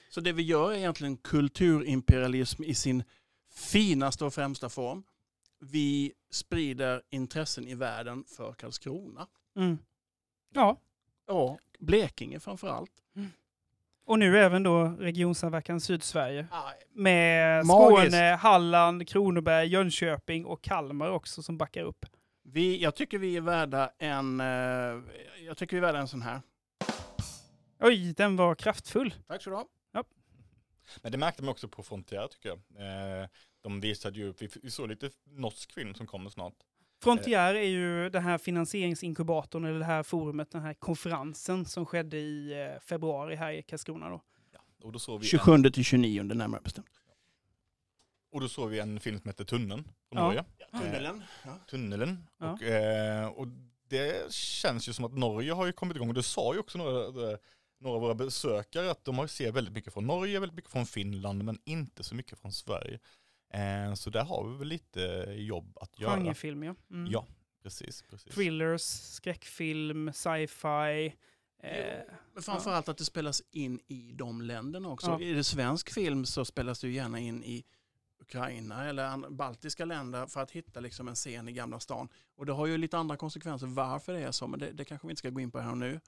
Så 0.10 0.22
det 0.22 0.34
vi 0.34 0.44
gör 0.44 0.72
är 0.72 0.76
egentligen 0.76 1.18
kulturimperialism 1.18 2.64
i 2.64 2.76
sin 2.76 3.04
finaste 3.54 4.26
och 4.26 4.34
främsta 4.34 4.70
form. 4.70 5.04
Vi 5.60 6.14
sprider 6.32 7.02
intressen 7.10 7.68
i 7.68 7.76
världen 7.76 8.24
för 8.38 8.54
Karlskrona. 8.54 9.28
Mm. 9.56 9.78
Ja. 10.54 10.78
Ja, 11.28 11.58
Blekinge 11.80 12.40
framför 12.40 12.68
allt. 12.68 12.92
Mm. 13.16 13.30
Och 14.06 14.20
nu 14.20 14.40
även 14.40 14.64
då 14.64 14.84
Regionsamverkan 15.00 15.82
Sydsverige. 15.82 16.48
Ah, 16.52 16.72
med. 16.94 17.66
Skåne, 17.66 18.38
Halland, 18.42 19.08
Kronoberg, 19.08 19.68
Jönköping 19.68 20.46
och 20.46 20.62
Kalmar 20.62 21.10
också 21.10 21.44
som 21.44 21.58
backar 21.58 21.84
upp. 21.84 22.06
Vi, 22.52 22.82
jag 22.82 22.96
tycker 22.96 23.18
vi 23.18 23.38
är 23.38 23.42
värda 23.42 23.92
en, 23.98 24.40
eh, 24.40 24.46
jag 25.46 25.58
tycker 25.58 25.76
vi 25.76 25.78
är 25.78 25.82
värda 25.82 26.00
en 26.00 26.08
sån 26.08 26.22
här. 26.22 26.42
Oj, 27.80 28.14
den 28.14 28.36
var 28.36 28.56
kraftfull. 28.56 29.14
Tack 29.28 29.44
så 29.44 29.50
du 29.50 29.56
ha. 29.56 29.68
Ja. 29.92 30.04
Men 31.02 31.12
det 31.12 31.18
märkte 31.18 31.44
man 31.44 31.52
också 31.52 31.68
på 31.68 31.84
Frontier 31.84 32.28
tycker 32.28 32.50
jag. 32.50 32.58
Eh, 33.22 33.28
de 33.62 33.80
visade 33.80 34.20
ju 34.20 34.28
upp, 34.30 34.42
vi 34.64 34.72
såg 34.72 34.90
lite 34.90 35.10
norsk 35.26 35.74
film 35.74 35.94
som 35.94 36.08
kommer 36.08 36.30
snart. 36.30 36.54
Frontier 37.04 37.56
är 37.56 37.68
ju 37.68 38.10
den 38.10 38.24
här 38.24 38.38
finansieringsinkubatorn, 38.38 39.66
eller 39.66 39.80
det 39.80 39.86
här 39.86 40.04
forumet, 40.04 40.52
den 40.52 40.62
här 40.62 40.74
konferensen 40.74 41.66
som 41.66 41.86
skedde 41.86 42.18
i 42.18 42.52
eh, 42.52 42.82
februari 42.82 43.36
här 43.36 43.52
i 43.52 43.62
Karlskrona. 43.64 44.10
Då. 44.10 44.22
Ja, 44.54 44.60
och 44.84 44.92
då 44.92 45.00
såg 45.00 45.20
vi 45.20 45.28
27 45.28 45.54
en... 45.54 45.72
till 45.72 45.86
29 45.86 46.24
närmare 46.24 46.62
bestämt. 46.62 47.02
Och 48.32 48.42
då 48.42 48.50
såg 48.50 48.70
vi 48.70 48.80
en 48.80 49.00
film 49.00 49.20
som 49.20 49.30
heter 49.30 49.46
Tunneln 49.46 49.84
från 50.10 50.24
Norge. 50.24 50.46
Ja, 50.58 50.80
tunneln. 50.80 51.24
Ja. 51.46 51.60
Tunneln. 51.70 52.28
Ja. 52.38 52.52
Och, 52.52 52.62
eh, 52.62 53.28
och 53.28 53.48
det 53.88 54.34
känns 54.34 54.90
ju 54.90 54.94
som 54.94 55.06
att 55.06 55.18
Norge 55.18 55.52
har 55.52 55.66
ju 55.66 55.72
kommit 55.72 55.96
igång. 55.98 56.08
Och 56.10 56.14
det 56.14 56.24
sa 56.24 56.54
ju 56.54 56.60
också 56.60 56.78
några, 56.78 57.38
några 57.80 57.96
av 57.96 58.02
våra 58.02 58.16
besökare 58.16 58.92
att 58.92 59.06
de 59.06 59.18
har 59.18 59.28
ser 59.28 59.52
väldigt 59.52 59.74
mycket 59.74 59.94
från 59.94 60.08
Norge, 60.08 60.40
väldigt 60.40 60.56
mycket 60.56 60.72
från 60.72 60.86
Finland, 60.86 61.44
men 61.44 61.60
inte 61.66 62.04
så 62.04 62.16
mycket 62.16 62.40
från 62.40 62.52
Sverige. 62.52 63.00
Eh, 63.54 63.94
så 63.94 64.10
där 64.10 64.24
har 64.24 64.48
vi 64.48 64.58
väl 64.58 64.68
lite 64.68 65.00
jobb 65.38 65.78
att 65.82 66.00
göra. 66.00 66.16
Genrefilm 66.16 66.64
ja. 66.64 66.76
Mm. 66.92 67.12
Ja, 67.12 67.26
precis, 67.64 68.04
precis. 68.10 68.34
Thrillers, 68.34 68.82
skräckfilm, 68.82 70.14
sci-fi. 70.14 71.16
Eh, 71.64 72.00
men 72.34 72.44
framförallt 72.44 72.90
att 72.90 72.98
det 72.98 73.06
spelas 73.06 73.42
in 73.52 73.80
i 73.88 74.12
de 74.12 74.42
länderna 74.42 74.90
också. 74.90 75.08
Ja. 75.08 75.22
Är 75.22 75.36
det 75.36 75.44
svensk 75.44 75.94
film 75.94 76.26
så 76.26 76.46
spelas 76.46 76.80
det 76.80 76.88
ju 76.88 76.94
gärna 76.94 77.20
in 77.20 77.44
i 77.44 77.64
Ukraina 78.20 78.90
eller 78.90 79.30
baltiska 79.30 79.86
länder 79.86 80.26
för 80.26 80.42
att 80.42 80.52
hitta 80.52 80.80
liksom 80.80 81.08
en 81.08 81.16
scen 81.16 81.50
i 81.50 81.52
Gamla 81.52 81.80
stan. 81.80 82.10
Och 82.36 82.46
det 82.46 82.54
har 82.54 82.66
ju 82.66 82.78
lite 82.78 82.98
andra 82.98 83.18
konsekvenser 83.18 83.68
varför 83.68 84.14
det 84.14 84.20
är 84.20 84.32
så, 84.32 84.48
men 84.48 84.60
det, 84.60 84.72
det 84.72 84.86
kanske 84.86 85.08
vi 85.08 85.12
inte 85.12 85.20
ska 85.20 85.30
gå 85.30 85.40
in 85.40 85.52
på 85.52 85.60
här 85.60 85.72
och 85.72 85.78
nu. 85.78 86.00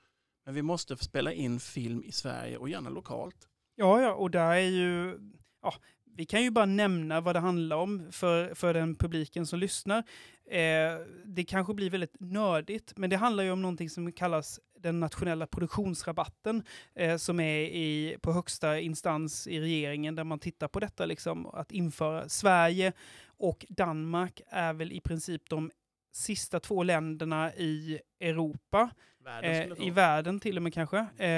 Men 0.45 0.53
vi 0.53 0.61
måste 0.61 0.97
spela 0.97 1.33
in 1.33 1.59
film 1.59 2.03
i 2.03 2.11
Sverige 2.11 2.57
och 2.57 2.69
gärna 2.69 2.89
lokalt. 2.89 3.47
Ja, 3.75 4.01
ja, 4.01 4.13
och 4.13 4.31
där 4.31 4.51
är 4.51 4.59
ju, 4.59 5.19
ja, 5.61 5.73
vi 6.15 6.25
kan 6.25 6.43
ju 6.43 6.51
bara 6.51 6.65
nämna 6.65 7.21
vad 7.21 7.35
det 7.35 7.39
handlar 7.39 7.77
om 7.77 8.11
för, 8.11 8.53
för 8.53 8.73
den 8.73 8.95
publiken 8.95 9.45
som 9.45 9.59
lyssnar. 9.59 9.97
Eh, 10.45 11.05
det 11.25 11.43
kanske 11.43 11.73
blir 11.73 11.89
väldigt 11.89 12.19
nördigt, 12.19 12.93
men 12.97 13.09
det 13.09 13.15
handlar 13.15 13.43
ju 13.43 13.51
om 13.51 13.61
någonting 13.61 13.89
som 13.89 14.11
kallas 14.11 14.59
den 14.81 14.99
nationella 14.99 15.47
produktionsrabatten 15.47 16.63
eh, 16.95 17.17
som 17.17 17.39
är 17.39 17.59
i, 17.59 18.17
på 18.21 18.31
högsta 18.31 18.79
instans 18.79 19.47
i 19.47 19.59
regeringen 19.59 20.15
där 20.15 20.23
man 20.23 20.39
tittar 20.39 20.67
på 20.67 20.79
detta, 20.79 21.05
liksom, 21.05 21.45
att 21.45 21.71
införa. 21.71 22.29
Sverige 22.29 22.93
och 23.25 23.65
Danmark 23.69 24.41
är 24.47 24.73
väl 24.73 24.91
i 24.91 24.99
princip 24.99 25.49
de 25.49 25.71
sista 26.11 26.59
två 26.59 26.83
länderna 26.83 27.53
i 27.53 27.99
Europa 28.19 28.89
Världen 29.23 29.71
eh, 29.71 29.87
I 29.87 29.89
världen 29.89 30.39
till 30.39 30.57
och 30.57 30.63
med 30.63 30.73
kanske. 30.73 30.97
Eh, 31.17 31.29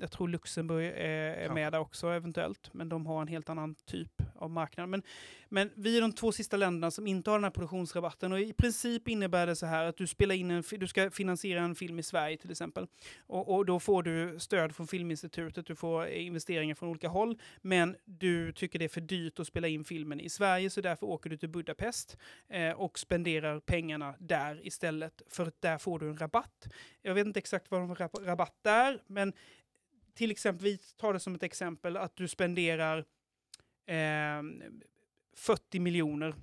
jag 0.00 0.10
tror 0.10 0.28
Luxemburg 0.28 0.86
är, 0.86 1.34
är 1.34 1.50
med 1.50 1.72
där 1.72 1.78
också 1.78 2.08
eventuellt, 2.08 2.74
men 2.74 2.88
de 2.88 3.06
har 3.06 3.22
en 3.22 3.28
helt 3.28 3.48
annan 3.48 3.74
typ 3.74 4.22
av 4.34 4.50
marknad. 4.50 4.88
Men, 4.88 5.02
men 5.48 5.70
vi 5.74 5.96
är 5.96 6.00
de 6.00 6.12
två 6.12 6.32
sista 6.32 6.56
länderna 6.56 6.90
som 6.90 7.06
inte 7.06 7.30
har 7.30 7.38
den 7.38 7.44
här 7.44 7.50
produktionsrabatten 7.50 8.32
och 8.32 8.40
i 8.40 8.52
princip 8.52 9.08
innebär 9.08 9.46
det 9.46 9.56
så 9.56 9.66
här 9.66 9.84
att 9.84 9.96
du 9.96 10.06
spelar 10.06 10.34
in 10.34 10.50
en, 10.50 10.62
du 10.70 10.86
ska 10.86 11.10
finansiera 11.10 11.60
en 11.60 11.74
film 11.74 11.98
i 11.98 12.02
Sverige 12.02 12.36
till 12.36 12.50
exempel 12.50 12.86
och, 13.18 13.54
och 13.56 13.66
då 13.66 13.80
får 13.80 14.02
du 14.02 14.38
stöd 14.38 14.74
från 14.76 14.86
Filminstitutet, 14.86 15.66
du 15.66 15.76
får 15.76 16.06
investeringar 16.06 16.74
från 16.74 16.88
olika 16.88 17.08
håll, 17.08 17.38
men 17.62 17.96
du 18.04 18.52
tycker 18.52 18.78
det 18.78 18.84
är 18.84 18.88
för 18.88 19.00
dyrt 19.00 19.38
att 19.38 19.46
spela 19.46 19.68
in 19.68 19.84
filmen 19.84 20.20
i 20.20 20.28
Sverige 20.28 20.70
så 20.70 20.80
därför 20.80 21.06
åker 21.06 21.30
du 21.30 21.36
till 21.36 21.48
Budapest 21.48 22.16
eh, 22.48 22.70
och 22.70 22.98
spenderar 22.98 23.60
pengarna 23.60 24.14
där 24.18 24.66
istället 24.66 25.22
för 25.30 25.46
att 25.46 25.62
där 25.62 25.78
får 25.78 25.98
du 25.98 26.08
en 26.08 26.18
rabatt. 26.18 26.68
Jag 27.02 27.14
vet 27.14 27.26
inte 27.26 27.38
exakt 27.38 27.70
vad 27.70 27.80
de 27.80 27.94
rabatt 28.24 28.66
är, 28.66 29.02
men 29.06 29.32
till 30.14 30.30
exempel, 30.30 30.64
vi 30.64 30.78
tar 30.78 31.12
det 31.12 31.20
som 31.20 31.34
ett 31.34 31.42
exempel, 31.42 31.96
att 31.96 32.16
du 32.16 32.28
spenderar 32.28 32.98
eh, 33.86 34.42
40 35.36 35.78
miljoner 35.80 36.34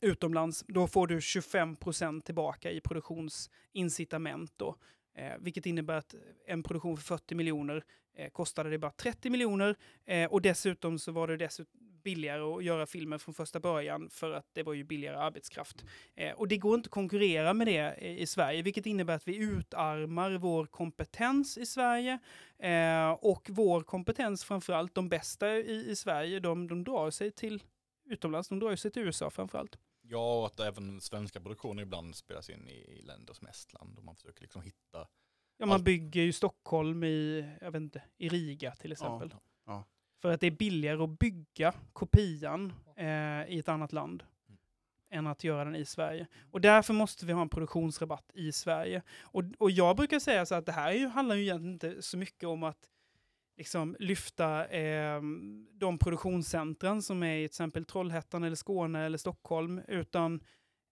utomlands, 0.00 0.64
då 0.68 0.86
får 0.86 1.06
du 1.06 1.20
25 1.20 1.76
procent 1.76 2.24
tillbaka 2.24 2.70
i 2.70 2.80
produktionsincitament. 2.80 4.52
Då, 4.56 4.76
eh, 5.14 5.32
vilket 5.38 5.66
innebär 5.66 5.94
att 5.94 6.14
en 6.46 6.62
produktion 6.62 6.96
för 6.96 7.04
40 7.04 7.34
miljoner 7.34 7.84
eh, 8.16 8.30
kostade 8.30 8.70
det 8.70 8.78
bara 8.78 8.90
30 8.90 9.30
miljoner 9.30 9.76
eh, 10.06 10.32
och 10.32 10.42
dessutom 10.42 10.98
så 10.98 11.12
var 11.12 11.28
det 11.28 11.36
dessutom 11.36 11.86
billigare 12.06 12.42
att 12.42 12.64
göra 12.64 12.86
filmer 12.86 13.18
från 13.18 13.34
första 13.34 13.60
början 13.60 14.10
för 14.10 14.32
att 14.32 14.46
det 14.52 14.62
var 14.62 14.74
ju 14.74 14.84
billigare 14.84 15.16
arbetskraft. 15.16 15.84
Eh, 16.14 16.32
och 16.32 16.48
det 16.48 16.56
går 16.56 16.74
inte 16.74 16.86
att 16.86 16.90
konkurrera 16.90 17.54
med 17.54 17.66
det 17.66 17.96
i, 18.00 18.20
i 18.20 18.26
Sverige, 18.26 18.62
vilket 18.62 18.86
innebär 18.86 19.14
att 19.14 19.28
vi 19.28 19.36
utarmar 19.36 20.30
vår 20.30 20.66
kompetens 20.66 21.58
i 21.58 21.66
Sverige 21.66 22.18
eh, 22.58 23.10
och 23.10 23.48
vår 23.50 23.82
kompetens, 23.82 24.44
framförallt 24.44 24.94
de 24.94 25.08
bästa 25.08 25.56
i, 25.56 25.90
i 25.90 25.96
Sverige, 25.96 26.40
de, 26.40 26.68
de 26.68 26.84
drar 26.84 27.10
sig 27.10 27.30
till 27.30 27.62
utomlands, 28.04 28.48
de 28.48 28.58
drar 28.58 28.76
sig 28.76 28.90
till 28.90 29.02
USA 29.02 29.30
framförallt. 29.30 29.78
Ja, 30.02 30.40
och 30.40 30.46
att 30.46 30.60
även 30.60 31.00
svenska 31.00 31.40
produktioner 31.40 31.82
ibland 31.82 32.16
spelas 32.16 32.50
in 32.50 32.68
i 32.68 33.02
länder 33.02 33.34
som 33.34 33.46
Estland 33.46 33.98
och 33.98 34.04
man 34.04 34.16
försöker 34.16 34.42
liksom 34.42 34.62
hitta 34.62 35.08
Ja, 35.58 35.66
man 35.66 35.84
bygger 35.84 36.22
ju 36.22 36.32
Stockholm 36.32 37.04
i, 37.04 37.44
jag 37.60 37.70
vet 37.70 37.80
inte, 37.80 38.02
i 38.18 38.28
Riga 38.28 38.74
till 38.74 38.92
exempel. 38.92 39.30
Ja, 39.32 39.40
ja. 39.66 39.84
För 40.22 40.32
att 40.32 40.40
det 40.40 40.46
är 40.46 40.50
billigare 40.50 41.02
att 41.04 41.18
bygga 41.18 41.72
kopian 41.92 42.72
eh, 42.96 43.06
i 43.48 43.58
ett 43.58 43.68
annat 43.68 43.92
land 43.92 44.22
Mm. 44.48 44.58
än 45.10 45.26
att 45.26 45.44
göra 45.44 45.64
den 45.64 45.76
i 45.76 45.84
Sverige. 45.84 46.26
Och 46.50 46.60
därför 46.60 46.94
måste 46.94 47.26
vi 47.26 47.32
ha 47.32 47.42
en 47.42 47.48
produktionsrabatt 47.48 48.30
i 48.34 48.52
Sverige. 48.52 49.02
Och, 49.20 49.42
och 49.58 49.70
jag 49.70 49.96
brukar 49.96 50.18
säga 50.18 50.46
så 50.46 50.54
att 50.54 50.66
det 50.66 50.72
här 50.72 50.88
är 50.90 50.96
ju, 50.96 51.06
handlar 51.06 51.36
ju 51.36 51.42
egentligen 51.42 51.72
inte 51.72 52.02
så 52.02 52.16
mycket 52.18 52.48
om 52.48 52.62
att 52.62 52.88
liksom 53.56 53.96
lyfta 53.98 54.66
eh, 54.68 55.20
de 55.72 55.98
produktionscentren 55.98 57.02
som 57.02 57.22
är 57.22 57.36
i 57.36 57.40
till 57.40 57.44
exempel 57.44 57.84
Trollhättan 57.84 58.44
eller 58.44 58.56
Skåne 58.56 59.04
eller 59.06 59.18
Stockholm, 59.18 59.80
utan 59.88 60.40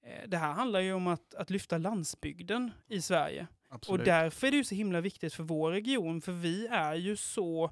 eh, 0.07 0.29
det 0.29 0.37
här 0.37 0.53
handlar 0.53 0.81
ju 0.81 0.93
om 0.93 1.07
att, 1.07 1.35
att 1.35 1.51
lyfta 1.51 1.79
landsbygden 1.79 2.71
i 2.87 3.01
Sverige. 3.03 3.47
Absolut. 3.75 4.01
Och 4.01 4.05
därför 4.05 4.47
är 4.47 4.51
det 4.51 4.57
ju 4.57 4.65
så 4.65 4.75
himla 4.75 5.01
viktigt 5.01 5.35
för 5.35 5.43
vår 5.43 5.71
region, 5.71 6.21
för 6.21 6.33
vi 6.33 6.67
är 6.67 6.95
ju 6.95 7.17
så 7.17 7.65
eh, 7.65 7.71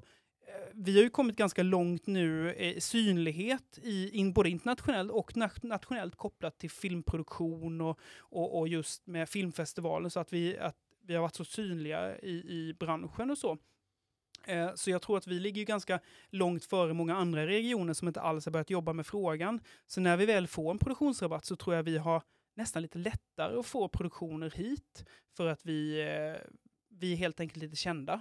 vi 0.73 0.95
har 0.95 1.03
ju 1.03 1.09
kommit 1.09 1.35
ganska 1.35 1.63
långt 1.63 2.07
nu 2.07 2.55
i 2.55 2.81
synlighet, 2.81 3.79
i, 3.83 4.09
in, 4.17 4.33
både 4.33 4.49
internationellt 4.49 5.11
och 5.11 5.31
na- 5.31 5.65
nationellt 5.67 6.15
kopplat 6.15 6.57
till 6.59 6.69
filmproduktion 6.71 7.81
och, 7.81 7.99
och, 8.19 8.59
och 8.59 8.67
just 8.67 9.07
med 9.07 9.29
filmfestivalen, 9.29 10.11
så 10.11 10.19
att 10.19 10.33
vi, 10.33 10.57
att 10.57 10.75
vi 11.07 11.15
har 11.15 11.21
varit 11.21 11.35
så 11.35 11.45
synliga 11.45 12.19
i, 12.19 12.31
i 12.31 12.75
branschen 12.79 13.31
och 13.31 13.37
så. 13.37 13.57
Eh, 14.45 14.73
Så 14.75 14.89
jag 14.91 15.01
tror 15.01 15.17
att 15.17 15.27
vi 15.27 15.39
ligger 15.39 15.59
ju 15.59 15.65
ganska 15.65 15.99
långt 16.29 16.65
före 16.65 16.93
många 16.93 17.15
andra 17.15 17.47
regioner 17.47 17.93
som 17.93 18.07
inte 18.07 18.21
alls 18.21 18.45
har 18.45 18.51
börjat 18.51 18.69
jobba 18.69 18.93
med 18.93 19.05
frågan. 19.05 19.59
Så 19.87 20.01
när 20.01 20.17
vi 20.17 20.25
väl 20.25 20.47
får 20.47 20.71
en 20.71 20.77
produktionsrabatt 20.77 21.45
så 21.45 21.55
tror 21.55 21.75
jag 21.75 21.83
vi 21.83 21.97
har 21.97 22.21
nästan 22.55 22.81
lite 22.81 22.97
lättare 22.97 23.57
att 23.59 23.65
få 23.65 23.87
produktioner 23.87 24.49
hit 24.51 25.05
för 25.37 25.47
att 25.47 25.65
vi, 25.65 26.01
eh, 26.01 26.51
vi 26.89 27.13
är 27.13 27.17
helt 27.17 27.39
enkelt 27.39 27.57
lite 27.63 27.75
kända 27.75 28.13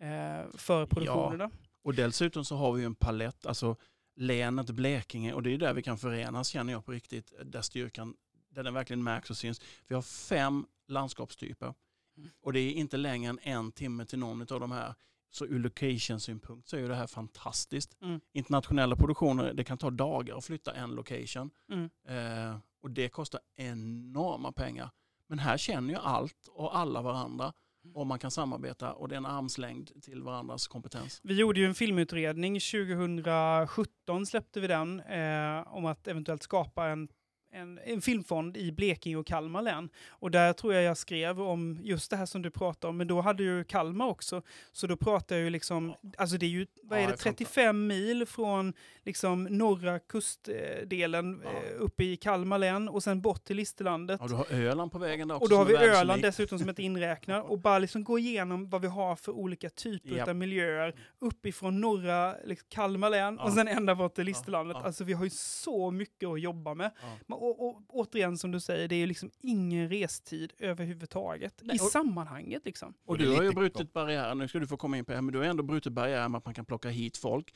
eh, 0.00 0.50
för 0.56 0.86
produktionerna. 0.86 1.50
Och 1.82 1.94
dessutom 1.94 2.44
så 2.44 2.56
har 2.56 2.72
vi 2.72 2.80
ju 2.80 2.86
en 2.86 2.94
palett, 2.94 3.46
alltså 3.46 3.76
länet 4.16 4.70
Blekinge, 4.70 5.32
och 5.32 5.42
det 5.42 5.50
är 5.54 5.58
där 5.58 5.74
vi 5.74 5.82
kan 5.82 5.98
förenas 5.98 6.48
känner 6.48 6.72
jag 6.72 6.84
på 6.84 6.92
riktigt, 6.92 7.32
där 7.44 7.62
styrkan, 7.62 8.14
där 8.48 8.62
den 8.62 8.74
verkligen 8.74 9.02
märks 9.02 9.30
och 9.30 9.36
syns. 9.36 9.60
Vi 9.86 9.94
har 9.94 10.02
fem 10.02 10.66
landskapstyper 10.88 11.74
Mm. 12.16 12.30
och 12.40 12.52
det 12.52 12.60
är 12.60 12.72
inte 12.72 12.96
längre 12.96 13.30
än 13.30 13.38
en 13.42 13.72
timme 13.72 14.06
till 14.06 14.18
någon 14.18 14.40
av 14.40 14.60
de 14.60 14.72
här. 14.72 14.94
Så 15.30 15.46
ur 15.46 15.58
location-synpunkt 15.58 16.68
så 16.68 16.76
är 16.76 16.80
ju 16.80 16.88
det 16.88 16.94
här 16.94 17.06
fantastiskt. 17.06 17.96
Mm. 18.02 18.20
Internationella 18.32 18.96
produktioner, 18.96 19.52
det 19.54 19.64
kan 19.64 19.78
ta 19.78 19.90
dagar 19.90 20.36
att 20.38 20.44
flytta 20.44 20.72
en 20.74 20.90
location 20.90 21.50
Mm. 21.72 21.90
eh, 22.08 22.58
och 22.84 22.90
det 22.90 23.08
kostar 23.08 23.40
enorma 23.56 24.52
pengar. 24.52 24.90
Men 25.28 25.38
här 25.38 25.56
känner 25.56 25.94
ju 25.94 26.00
allt 26.00 26.48
och 26.48 26.76
alla 26.78 27.02
varandra 27.02 27.52
Mm. 27.84 27.96
och 27.96 28.06
man 28.06 28.18
kan 28.18 28.30
samarbeta 28.30 28.92
och 28.92 29.08
det 29.08 29.14
är 29.14 29.16
en 29.16 29.26
armslängd 29.26 30.02
till 30.02 30.22
varandras 30.22 30.68
kompetens. 30.68 31.20
Vi 31.22 31.34
gjorde 31.34 31.60
ju 31.60 31.66
en 31.66 31.74
filmutredning 31.74 32.60
2017 32.60 34.26
släppte 34.26 34.60
vi 34.60 34.66
den 34.66 35.00
eh, 35.00 35.74
om 35.74 35.86
att 35.86 36.08
eventuellt 36.08 36.42
skapa 36.42 36.86
en, 36.86 37.08
en, 37.54 37.80
en 37.84 38.00
filmfond 38.00 38.56
i 38.56 38.72
Blekinge 38.72 39.16
och 39.16 39.26
Kalmar 39.26 39.62
län. 39.62 39.88
Och 40.08 40.30
där 40.30 40.52
tror 40.52 40.74
jag 40.74 40.82
jag 40.82 40.96
skrev 40.96 41.40
om 41.40 41.78
just 41.82 42.10
det 42.10 42.16
här 42.16 42.26
som 42.26 42.42
du 42.42 42.50
pratar 42.50 42.88
om, 42.88 42.96
men 42.96 43.06
då 43.06 43.20
hade 43.20 43.42
ju 43.42 43.64
Kalmar 43.64 44.06
också. 44.06 44.42
Så 44.72 44.86
då 44.86 44.96
pratar 44.96 45.36
jag 45.36 45.44
ju 45.44 45.50
liksom, 45.50 45.94
alltså 46.18 46.36
det 46.36 46.46
är 46.46 46.50
ju, 46.50 46.66
vad 46.82 46.98
är 46.98 47.02
det, 47.02 47.08
jag 47.10 47.18
fattar. 47.18 47.30
35 47.30 47.86
mil 47.86 48.26
från 48.26 48.72
liksom 49.04 49.44
norra 49.44 49.98
kustdelen 49.98 51.42
Ja. 51.44 51.50
eh, 51.50 51.80
uppe 51.82 52.04
i 52.04 52.16
Kalmar 52.16 52.58
län 52.58 52.88
och 52.88 53.02
sen 53.02 53.20
bort 53.20 53.44
till 53.44 53.56
Listerlandet. 53.56 54.20
Ja, 54.22 54.28
du 54.28 54.34
har 54.34 54.52
Öland 54.52 54.92
på 54.92 54.98
vägen 54.98 55.28
där 55.28 55.34
också. 55.34 55.44
Och 55.44 55.50
då 55.50 55.56
har 55.56 55.64
vi. 55.64 55.74
Öland 55.76 56.22
dessutom 56.22 56.58
som 56.58 56.68
inte 56.68 56.82
inräknar 56.82 57.40
och 57.40 57.58
bara 57.58 57.78
liksom 57.78 58.04
gå 58.04 58.18
igenom 58.18 58.68
vad 58.68 58.80
vi 58.82 58.88
har 58.88 59.16
för 59.16 59.32
olika 59.32 59.70
typer 59.70 60.16
Japp. 60.16 60.28
av 60.28 60.36
miljöer 60.36 60.94
uppifrån 61.18 61.80
norra 61.80 62.34
liksom 62.44 62.66
Kalmar 62.70 63.10
län 63.10 63.38
och 63.38 63.48
Ja. 63.50 63.54
sen 63.54 63.68
ända 63.68 63.94
bort 63.94 64.14
till 64.14 64.24
Listerlandet. 64.24 64.76
ja. 64.80 64.86
Alltså 64.86 65.04
vi 65.04 65.12
har 65.12 65.24
ju 65.24 65.30
så 65.30 65.90
mycket 65.90 66.28
att 66.28 66.40
jobba 66.40 66.74
med. 66.74 66.90
Ja. 67.02 67.06
Och, 67.44 67.66
och, 67.68 67.82
återigen 67.88 68.38
som 68.38 68.50
du 68.50 68.60
säger, 68.60 68.88
det 68.88 68.94
är 68.94 68.98
ju 68.98 69.06
liksom 69.06 69.30
ingen 69.40 69.88
restid 69.88 70.52
överhuvudtaget 70.58 71.60
Nej, 71.62 71.76
i 71.76 71.78
och- 71.78 71.82
sammanhanget 71.82 72.64
liksom. 72.64 72.94
Och 73.04 73.18
du 73.18 73.36
har 73.36 73.42
ju 73.42 73.52
brutit 73.52 73.92
barriären, 73.92 74.38
nu 74.38 74.48
ska 74.48 74.58
du 74.58 74.66
få 74.66 74.76
komma 74.76 74.98
in 74.98 75.04
på 75.04 75.12
det 75.12 75.16
här, 75.16 75.22
men 75.22 75.32
du 75.32 75.38
har 75.38 75.46
ändå 75.46 75.62
brutit 75.62 75.92
barriären 75.92 76.30
med 76.30 76.38
att 76.38 76.44
man 76.44 76.54
kan 76.54 76.64
plocka 76.64 76.88
hit 76.88 77.16
folk. 77.16 77.54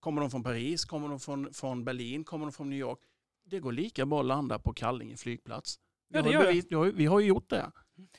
Kommer 0.00 0.20
de 0.20 0.30
från 0.30 0.42
Paris, 0.42 0.84
kommer 0.84 1.08
de 1.08 1.20
från, 1.20 1.54
från 1.54 1.84
Berlin, 1.84 2.24
kommer 2.24 2.46
de 2.46 2.52
från 2.52 2.70
New 2.70 2.78
York? 2.78 2.98
Det 3.44 3.60
går 3.60 3.72
lika 3.72 4.06
bra 4.06 4.20
att 4.20 4.26
landa 4.26 4.58
på 4.58 4.72
Kallinge 4.72 5.16
flygplats. 5.16 5.78
Vi, 6.08 6.18
Ja, 6.18 6.22
det 6.22 6.30
gör 6.30 6.84
vi, 6.84 6.90
vi 6.90 7.06
har 7.06 7.20
ju 7.20 7.26
gjort 7.26 7.50
det. 7.50 7.72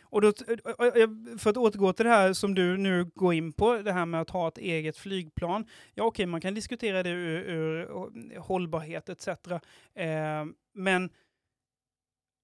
Och 0.04 0.22
då, 0.22 0.34
för 1.38 1.50
att 1.50 1.58
återgå 1.58 1.94
till 1.94 2.06
det 2.06 2.12
här 2.12 2.34
som 2.34 2.56
du 2.56 2.78
nu 2.78 3.12
går 3.16 3.34
in 3.34 3.54
på, 3.54 3.78
det 3.78 3.92
här 3.92 4.06
med 4.06 4.22
att 4.22 4.30
ha 4.30 4.48
ett 4.48 4.58
eget 4.58 4.98
flygplan. 4.98 5.66
Ja 5.94 6.04
okej, 6.04 6.26
man 6.26 6.42
kan 6.42 6.54
diskutera 6.54 7.04
det 7.04 7.10
ur, 7.10 7.50
ur 7.50 8.40
hållbarhet 8.40 9.10
etc. 9.10 9.28
Eh, 9.28 10.46
men 10.74 11.10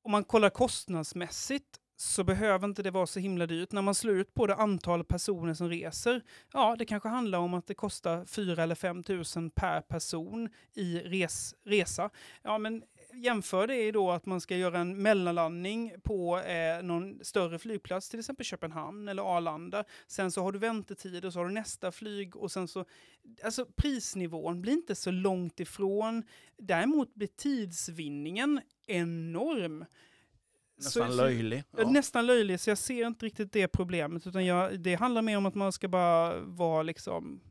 om 0.04 0.12
man 0.12 0.24
kollar 0.24 0.50
kostnadsmässigt 0.50 1.80
så 2.02 2.24
behöver 2.24 2.68
inte 2.68 2.84
det 2.84 2.92
vara 2.92 3.08
så 3.08 3.20
himla 3.20 3.46
dyrt. 3.46 3.72
När 3.72 3.82
man 3.82 3.96
slår 3.96 4.16
ut 4.16 4.34
på 4.34 4.48
det 4.48 4.56
antal 4.56 5.04
personer 5.04 5.54
som 5.54 5.70
reser, 5.70 6.22
ja 6.54 6.76
det 6.80 6.86
kanske 6.86 7.10
handlar 7.10 7.40
om 7.40 7.54
att 7.54 7.68
det 7.68 7.74
kostar 7.74 8.26
4 8.26 8.64
eller 8.64 8.76
5 8.76 9.04
000 9.08 9.52
per 9.56 9.82
person 9.82 10.50
i 10.74 11.00
res, 11.00 11.56
resa. 11.66 12.10
Ja 12.42 12.58
men 12.58 12.84
jämför 13.14 13.68
det 13.68 13.92
då 13.92 14.12
att 14.12 14.26
man 14.26 14.42
ska 14.42 14.58
göra 14.58 14.80
en 14.80 15.02
mellanlandning 15.02 15.94
på 16.04 16.40
eh, 16.40 16.84
någon 16.84 17.20
större 17.26 17.60
flygplats, 17.60 18.10
till 18.10 18.20
exempel 18.20 18.46
Köpenhamn 18.46 19.08
eller 19.08 19.38
Arlanda. 19.38 19.84
Sen 20.08 20.32
så 20.32 20.44
har 20.44 20.52
du 20.52 20.60
väntetid 20.60 21.26
och 21.26 21.34
så 21.34 21.40
har 21.40 21.46
du 21.46 21.54
nästa 21.54 21.92
flyg 21.92 22.36
och 22.36 22.52
sen 22.52 22.68
så... 22.68 22.86
Alltså 23.44 23.66
prisnivån 23.76 24.62
blir 24.62 24.74
inte 24.74 24.96
så 24.96 25.12
långt 25.12 25.60
ifrån. 25.60 26.24
Däremot 26.58 27.16
blir 27.16 27.28
tidsvinningen 27.28 28.62
enorm. 28.88 29.86
Nästan 30.78 31.12
så- 31.12 31.16
löjlig. 31.18 31.64
Ja. 31.78 31.90
Nästan 31.90 32.26
löjlig, 32.26 32.60
så 32.60 32.70
jag 32.70 32.78
ser 32.78 33.08
inte 33.08 33.26
riktigt 33.26 33.52
det 33.52 33.68
problemet. 33.68 34.28
Utan 34.28 34.46
jag, 34.46 34.80
det 34.80 34.96
handlar 34.96 35.22
mer 35.22 35.38
om 35.38 35.46
att 35.46 35.56
man 35.56 35.72
ska 35.72 35.88
bara 35.88 36.40
vara 36.40 36.84
liksom... 36.84 37.42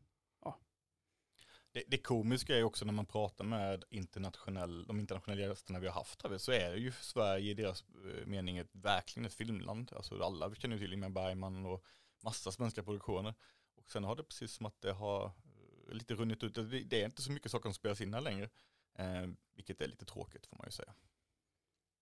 Det, 1.79 1.85
det 1.88 1.99
komiska 1.99 2.59
är 2.59 2.62
också 2.62 2.85
när 2.85 2.93
man 2.93 3.07
pratar 3.07 3.45
med 3.45 3.85
internationell, 3.91 4.87
de 4.87 5.01
internationella 5.01 5.43
gästerna 5.43 5.79
vi 5.79 5.87
har 5.87 5.95
haft 5.95 6.23
här, 6.23 6.38
så 6.38 6.53
är 6.53 6.75
ju 6.75 6.93
Sverige 6.93 7.51
i 7.51 7.55
deras 7.55 7.85
eh, 8.05 8.27
mening 8.27 8.59
ett, 8.59 8.71
verkligen 8.73 9.27
ett 9.27 9.35
filmland. 9.35 9.93
Alltså 9.97 10.23
alla 10.23 10.55
känner 10.55 10.77
ju 10.77 10.83
till 10.83 10.93
Ingmar 10.93 11.09
Bergman 11.09 11.67
och 11.67 11.85
massa 12.25 12.53
svenska 12.53 12.83
produktioner. 12.83 13.35
Och 13.75 13.91
sen 13.91 14.05
har 14.05 14.17
det 14.17 14.25
precis 14.25 14.53
som 14.53 14.67
att 14.67 14.81
det 14.81 14.93
har 14.93 15.25
eh, 15.25 15.95
lite 15.95 16.14
runnit 16.14 16.43
ut, 16.43 16.55
det, 16.55 16.62
det 16.62 17.01
är 17.01 17.05
inte 17.05 17.23
så 17.23 17.33
mycket 17.33 17.51
saker 17.51 17.69
som 17.69 17.75
spelas 17.75 18.01
in 18.01 18.14
här 18.14 18.21
längre. 18.21 18.49
Eh, 18.95 19.27
vilket 19.55 19.81
är 19.81 19.88
lite 19.88 20.05
tråkigt 20.05 20.47
får 20.47 20.57
man 20.57 20.67
ju 20.67 20.73
säga. 20.73 20.95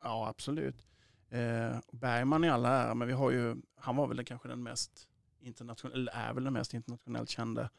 ja, 0.02 0.28
absolut. 0.28 0.86
Eh, 1.28 1.78
Bergman 1.92 2.44
i 2.44 2.48
alla 2.48 2.68
ära, 2.68 2.94
men 2.94 3.08
vi 3.08 3.14
har 3.14 3.30
ju, 3.30 3.56
han 3.74 3.96
var 3.96 4.06
väl 4.06 4.24
kanske 4.24 4.48
den 4.48 4.62
mest 4.62 5.08
internationella, 5.40 5.96
eller 5.96 6.12
är 6.12 6.34
väl 6.34 6.44
den 6.44 6.52
mest 6.52 6.74
internationellt 6.74 7.30
kända 7.30 7.70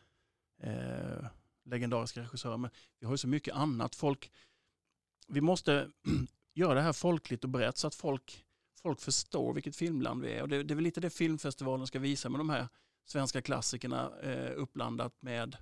eh, 0.58 1.26
legendariska 1.68 2.22
regissören. 2.22 2.62
Men 2.62 2.72
vi 3.00 3.06
har 3.06 3.14
ju 3.14 3.18
så 3.18 3.28
mycket 3.28 3.56
annat. 3.56 3.96
Folk, 3.96 4.32
vi 5.28 5.42
måste 5.42 5.92
göra 6.54 6.74
det 6.74 6.82
här 6.82 6.94
folkligt 6.94 7.44
och 7.44 7.50
brett 7.50 7.78
så 7.78 7.88
att 7.88 7.96
folk, 7.96 8.46
folk 8.82 9.02
förstår 9.02 9.54
vilket 9.54 9.76
filmland 9.76 10.22
vi 10.22 10.34
är. 10.34 10.42
Och 10.42 10.50
det, 10.50 10.64
det 10.64 10.74
är 10.74 10.76
väl 10.76 10.84
lite 10.84 11.02
det 11.02 11.10
filmfestivalen 11.10 11.88
ska 11.88 12.00
visa 12.00 12.30
med 12.30 12.40
de 12.40 12.50
här 12.50 12.68
svenska 13.06 13.42
klassikerna 13.42 14.12
eh, 14.24 14.52
uppblandat 14.56 15.22
med 15.22 15.58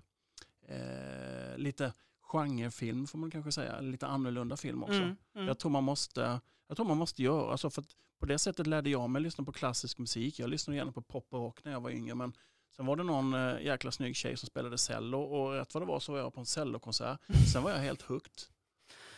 eh, 0.68 1.58
lite 1.58 1.94
genrefilm 2.22 3.08
får 3.08 3.18
man 3.18 3.32
kanske 3.32 3.52
säga, 3.52 3.80
lite 3.82 4.08
annorlunda 4.08 4.58
film 4.58 4.84
också. 4.84 4.94
Mm, 4.94 5.16
mm. 5.36 5.48
Jag, 5.48 5.60
tror 5.60 5.72
man 5.72 5.84
måste, 5.84 6.40
jag 6.68 6.78
tror 6.78 6.88
man 6.88 6.98
måste 6.98 7.24
göra 7.24 7.58
så. 7.58 7.70
För 7.70 7.82
att 7.82 7.96
på 8.20 8.26
det 8.26 8.38
sättet 8.40 8.68
lärde 8.68 8.90
jag 8.90 9.10
mig 9.10 9.22
lyssna 9.22 9.44
på 9.44 9.52
klassisk 9.52 9.98
musik. 9.98 10.40
Jag 10.40 10.50
lyssnade 10.50 10.78
gärna 10.78 10.92
på 10.92 11.02
pop 11.02 11.34
och 11.34 11.40
rock 11.40 11.64
när 11.64 11.72
jag 11.72 11.82
var 11.82 11.90
yngre. 11.90 12.16
Men 12.16 12.34
Sen 12.76 12.86
var 12.86 12.96
det 12.96 13.04
någon 13.04 13.34
eh, 13.34 13.62
jäkla 13.62 13.92
snygg 13.92 14.16
tjej 14.16 14.38
som 14.38 14.48
spelade 14.48 14.78
cello 14.78 15.20
och 15.22 15.54
rätt 15.54 15.74
vad 15.74 15.84
det 15.84 15.88
var 15.88 16.00
så 16.00 16.12
var 16.12 16.20
jag 16.20 16.34
på 16.34 16.40
en 16.40 16.46
cellokonsert. 16.46 17.20
Sen 17.54 17.64
var 17.64 17.72
jag 17.72 17.78
helt 17.78 18.02
hooked. 18.02 18.42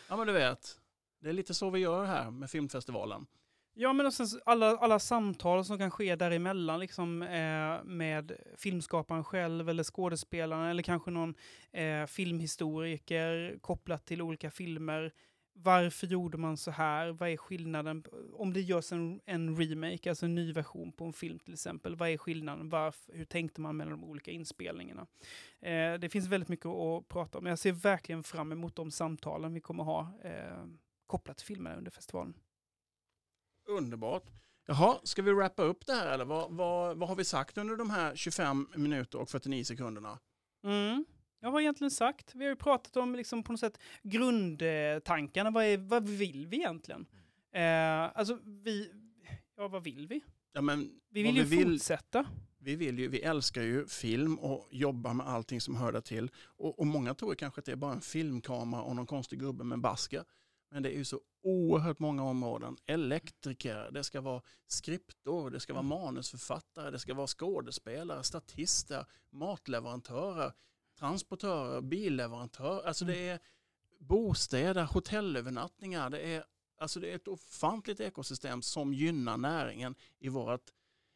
Ja 0.09 0.17
men 0.17 0.27
du 0.27 0.33
vet, 0.33 0.79
det 1.21 1.29
är 1.29 1.33
lite 1.33 1.53
så 1.53 1.69
vi 1.69 1.79
gör 1.79 2.05
här 2.05 2.31
med 2.31 2.49
filmfestivalen. 2.49 3.27
Ja, 3.73 3.93
men 3.93 4.05
och 4.05 4.13
sen 4.13 4.27
så 4.27 4.39
alla, 4.45 4.77
alla 4.77 4.99
samtal 4.99 5.65
som 5.65 5.77
kan 5.77 5.91
ske 5.91 6.15
däremellan, 6.15 6.79
liksom, 6.79 7.21
eh, 7.21 7.83
med 7.83 8.31
filmskaparen 8.57 9.23
själv 9.23 9.69
eller 9.69 9.83
skådespelaren 9.83 10.65
eller 10.65 10.83
kanske 10.83 11.11
någon 11.11 11.35
eh, 11.71 12.05
filmhistoriker 12.05 13.57
kopplat 13.61 14.05
till 14.05 14.21
olika 14.21 14.51
filmer. 14.51 15.11
Varför 15.63 16.07
gjorde 16.07 16.37
man 16.37 16.57
så 16.57 16.71
här? 16.71 17.09
Vad 17.09 17.29
är 17.29 17.37
skillnaden? 17.37 18.03
Om 18.33 18.53
det 18.53 18.61
görs 18.61 18.91
en, 18.91 19.21
en 19.25 19.57
remake, 19.57 20.09
alltså 20.09 20.25
en 20.25 20.35
ny 20.35 20.53
version 20.53 20.91
på 20.91 21.05
en 21.05 21.13
film 21.13 21.39
till 21.39 21.53
exempel, 21.53 21.95
vad 21.95 22.09
är 22.09 22.17
skillnaden? 22.17 22.69
Varför, 22.69 23.13
hur 23.13 23.25
tänkte 23.25 23.61
man 23.61 23.77
med 23.77 23.87
de 23.87 24.03
olika 24.03 24.31
inspelningarna? 24.31 25.07
Eh, 25.59 25.93
det 25.93 26.09
finns 26.11 26.27
väldigt 26.27 26.49
mycket 26.49 26.65
att 26.65 27.07
prata 27.07 27.37
om. 27.37 27.45
Jag 27.45 27.59
ser 27.59 27.71
verkligen 27.71 28.23
fram 28.23 28.51
emot 28.51 28.75
de 28.75 28.91
samtalen 28.91 29.53
vi 29.53 29.59
kommer 29.61 29.83
ha 29.83 30.11
eh, 30.23 30.65
kopplat 31.07 31.37
till 31.37 31.47
filmerna 31.47 31.75
under 31.75 31.91
festivalen. 31.91 32.33
Underbart. 33.67 34.23
Jaha, 34.65 34.99
ska 35.03 35.21
vi 35.21 35.31
wrappa 35.33 35.63
upp 35.63 35.85
det 35.85 35.93
här 35.93 36.13
eller 36.13 36.25
vad, 36.25 36.51
vad, 36.51 36.97
vad 36.97 37.09
har 37.09 37.15
vi 37.15 37.25
sagt 37.25 37.57
under 37.57 37.75
de 37.75 37.89
här 37.89 38.15
25 38.15 38.67
minuter 38.75 39.19
och 39.19 39.29
49 39.29 39.63
sekunderna? 39.63 40.19
Mm. 40.63 41.05
Ja, 41.39 41.47
vad 41.47 41.53
har 41.53 41.61
egentligen 41.61 41.91
sagt? 41.91 42.35
Vi 42.35 42.43
har 42.43 42.49
ju 42.49 42.55
pratat 42.55 42.97
om 42.97 43.15
liksom 43.15 43.43
på 43.43 43.51
något 43.53 43.59
sätt 43.59 43.79
grundtankarna. 44.03 45.51
Vad, 45.51 45.63
är, 45.63 45.77
vad 45.77 46.09
vill 46.09 46.47
vi 46.47 46.57
egentligen? 46.57 47.05
Eh, 47.53 48.17
alltså, 48.17 48.39
vi... 48.43 48.91
Ja, 49.57 49.67
vad 49.67 49.83
vill 49.83 50.07
vi? 50.07 50.23
Ja, 50.53 50.61
men 50.61 50.99
Vi 51.09 51.23
vill 51.23 51.35
ju 51.37 51.43
vi 51.43 51.57
vill, 51.57 51.71
fortsätta. 51.79 52.25
vi 52.57 52.75
vill 52.75 52.99
ju, 52.99 53.07
vi 53.07 53.21
älskar 53.21 53.61
ju 53.61 53.87
film 53.87 54.39
och 54.39 54.67
jobbar 54.71 55.13
med 55.13 55.27
allting 55.27 55.61
som 55.61 55.75
hör 55.75 55.91
där 55.91 56.01
till. 56.01 56.31
Och, 56.45 56.79
och 56.79 56.87
många 56.87 57.13
tror 57.13 57.35
kanske 57.35 57.59
att 57.59 57.65
det 57.65 57.71
är 57.71 57.75
bara 57.75 57.93
en 57.93 58.01
filmkamera 58.01 58.81
och 58.81 58.95
någon 58.95 59.05
konstig 59.05 59.39
gubbe 59.39 59.63
med 59.63 59.79
basker. 59.79 60.23
Men 60.71 60.83
det 60.83 60.89
är 60.89 60.97
ju 60.97 61.05
så 61.05 61.21
oerhört 61.43 61.99
många 61.99 62.23
områden. 62.23 62.77
Elektriker, 62.85 63.91
det 63.91 64.03
ska 64.03 64.21
vara 64.21 64.41
skriptor, 64.67 65.49
det 65.49 65.59
ska 65.59 65.73
vara 65.73 65.83
manusförfattare, 65.83 66.91
det 66.91 66.99
ska 66.99 67.13
vara 67.13 67.27
skådespelare, 67.27 68.23
statister, 68.23 69.05
matleverantörer, 69.29 70.51
transportörer, 70.99 71.81
billeverantörer. 71.81 72.87
Alltså 72.87 73.05
det 73.05 73.29
är 73.29 73.39
bostäder, 73.99 74.83
hotellövernattningar. 74.83 76.09
Det 76.09 76.19
är, 76.19 76.43
alltså 76.77 76.99
det 76.99 77.11
är 77.11 77.15
ett 77.15 77.27
ofantligt 77.27 77.99
ekosystem 77.99 78.61
som 78.61 78.93
gynnar 78.93 79.37
näringen 79.37 79.95
i 80.19 80.29
vårt 80.29 80.71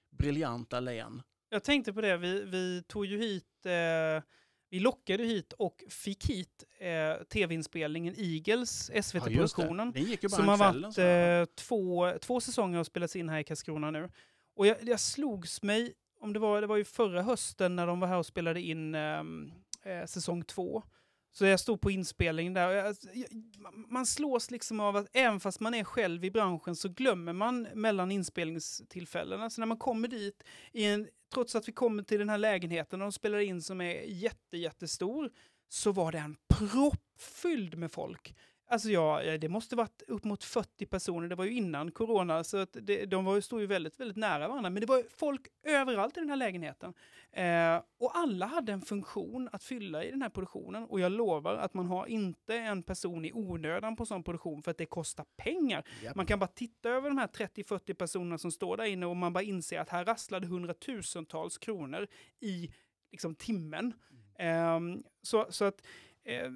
briljanta 0.09 0.79
län. 0.79 1.21
Jag 1.49 1.63
tänkte 1.63 1.93
på 1.93 2.01
det, 2.01 2.17
vi, 2.17 2.43
vi 2.43 2.83
tog 2.87 3.05
ju 3.05 3.17
hit, 3.17 3.65
eh, 3.65 4.23
vi 4.69 4.79
lockade 4.79 5.23
hit 5.23 5.53
och 5.53 5.83
fick 5.89 6.29
hit 6.29 6.63
eh, 6.79 7.23
tv-inspelningen 7.23 8.15
Eagles, 8.17 8.91
SVT-produktionen. 9.03 9.91
Bara 9.91 10.29
Som 10.29 10.47
har 10.47 10.57
varit 10.57 10.97
eh, 10.97 11.55
två, 11.55 12.13
två 12.21 12.41
säsonger 12.41 12.79
och 12.79 12.85
spelats 12.85 13.15
in 13.15 13.29
här 13.29 13.39
i 13.39 13.43
Karlskrona 13.43 13.91
nu. 13.91 14.09
Och 14.55 14.67
jag, 14.67 14.77
jag 14.81 14.99
slogs 14.99 15.63
mig, 15.63 15.93
om 16.19 16.33
det 16.33 16.39
var, 16.39 16.61
det 16.61 16.67
var 16.67 16.77
ju 16.77 16.83
förra 16.83 17.21
hösten 17.21 17.75
när 17.75 17.87
de 17.87 17.99
var 17.99 18.07
här 18.07 18.17
och 18.17 18.25
spelade 18.25 18.61
in 18.61 18.95
ehm, 18.95 19.51
eh, 19.83 20.05
säsong 20.05 20.43
två. 20.43 20.83
Så 21.33 21.45
jag 21.45 21.59
stod 21.59 21.81
på 21.81 21.91
inspelningen 21.91 22.53
där. 22.53 22.67
och 22.67 22.73
Jag, 22.73 22.87
alltså, 22.87 23.07
jag, 23.13 23.27
man 23.73 24.05
slås 24.05 24.51
liksom 24.51 24.79
av 24.79 24.95
att 24.95 25.07
även 25.13 25.39
fast 25.39 25.59
man 25.59 25.73
är 25.73 25.83
själv 25.83 26.25
i 26.25 26.31
branschen 26.31 26.75
så 26.75 26.89
glömmer 26.89 27.33
man 27.33 27.61
mellan 27.73 28.11
inspelningstillfällena. 28.11 29.49
Så 29.49 29.61
när 29.61 29.65
man 29.65 29.77
kommer 29.77 30.07
dit, 30.07 30.43
i 30.71 30.85
en, 30.85 31.07
trots 31.33 31.55
att 31.55 31.67
vi 31.67 31.71
kommer 31.71 32.03
till 32.03 32.19
den 32.19 32.29
här 32.29 32.37
lägenheten 32.37 33.01
och 33.01 33.05
de 33.05 33.11
spelar 33.11 33.39
in 33.39 33.61
som 33.61 33.81
är 33.81 34.01
jätte, 34.01 34.57
jättestor, 34.57 35.29
så 35.69 35.91
var 35.91 36.11
den 36.11 36.35
proppfylld 36.47 37.77
med 37.77 37.91
folk. 37.91 38.35
Alltså 38.71 38.89
ja, 38.89 39.37
det 39.37 39.49
måste 39.49 39.75
varit 39.75 40.01
upp 40.07 40.23
mot 40.23 40.43
40 40.43 40.85
personer, 40.85 41.27
det 41.27 41.35
var 41.35 41.45
ju 41.45 41.53
innan 41.53 41.91
corona, 41.91 42.43
så 42.43 42.57
att 42.57 42.77
det, 42.81 43.05
de 43.05 43.25
var, 43.25 43.35
ju- 43.35 43.41
stod 43.41 43.59
ju 43.61 43.65
väldigt, 43.67 43.99
väldigt 43.99 44.17
nära 44.17 44.47
varandra. 44.47 44.69
Men 44.69 44.81
det 44.81 44.87
var 44.87 45.03
folk 45.17 45.47
överallt 45.63 46.17
i 46.17 46.19
den 46.19 46.29
här 46.29 46.35
lägenheten. 46.35 46.93
Eh, 47.31 47.81
och 47.99 48.17
alla 48.17 48.45
hade 48.45 48.71
en 48.71 48.81
funktion 48.81 49.49
att 49.51 49.63
fylla 49.63 50.03
i 50.03 50.11
den 50.11 50.21
här 50.21 50.29
produktionen. 50.29 50.83
Och 50.85 50.99
jag 50.99 51.11
lovar 51.11 51.55
att 51.55 51.73
man 51.73 51.85
har 51.85 52.05
inte 52.07 52.55
en 52.57 52.83
person 52.83 53.25
i 53.25 53.31
onödan 53.33 53.95
på 53.95 54.05
sån 54.05 54.23
produktion 54.23 54.63
för 54.63 54.71
att 54.71 54.77
det 54.77 54.85
kostar 54.85 55.25
pengar. 55.37 55.83
Japp. 56.03 56.15
Man 56.15 56.25
kan 56.25 56.39
bara 56.39 56.47
titta 56.47 56.89
över 56.89 57.09
de 57.09 57.17
här 57.17 57.27
30-40 57.27 57.93
personerna 57.93 58.37
som 58.37 58.51
står 58.51 58.77
där 58.77 58.85
inne 58.85 59.05
och 59.05 59.15
man 59.17 59.33
bara 59.33 59.43
inser 59.43 59.79
att 59.79 59.89
här 59.89 60.05
rasslade 60.05 60.47
hundratusentals 60.47 61.57
kronor 61.57 62.07
i 62.39 62.71
liksom, 63.11 63.35
timmen. 63.35 63.93
Ehm, 64.39 65.03
så, 65.21 65.47
så 65.49 65.65
att 65.65 65.81
eh, 66.23 66.51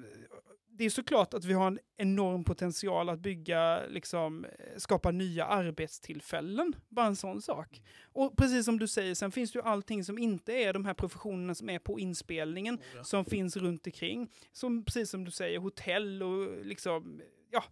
det 0.78 0.84
är 0.84 0.90
såklart 0.90 1.34
att 1.34 1.44
vi 1.44 1.52
har 1.52 1.66
en 1.66 1.78
enorm 1.96 2.44
potential 2.44 3.08
att 3.08 3.18
bygga, 3.20 3.86
liksom, 3.86 4.44
eh, 4.44 4.50
skapa 4.76 5.10
nya 5.10 5.46
arbetstillfällen. 5.46 6.72
Bara 6.88 7.06
en 7.06 7.16
sån 7.16 7.42
sak. 7.42 7.82
Och 8.12 8.36
precis 8.36 8.64
som 8.64 8.78
du 8.78 8.88
säger, 8.88 9.14
sen 9.14 9.32
finns 9.32 9.52
det 9.52 9.58
ju 9.58 9.62
allting 9.62 10.04
som 10.04 10.18
inte 10.18 10.52
är 10.52 10.72
de 10.72 10.84
här 10.84 10.94
professionerna 10.94 11.54
som 11.54 11.70
är 11.70 11.78
på 11.78 11.98
inspelningen, 12.00 12.78
Ja. 12.96 13.04
som 13.04 13.24
finns 13.24 13.56
runt 13.56 13.86
omkring. 13.86 14.28
Som, 14.52 14.84
precis 14.84 15.10
som 15.10 15.24
du 15.24 15.30
säger, 15.30 15.58
hotell 15.58 16.22
och 16.22 16.64
liksom, 16.66 17.20
ja, 17.50 17.64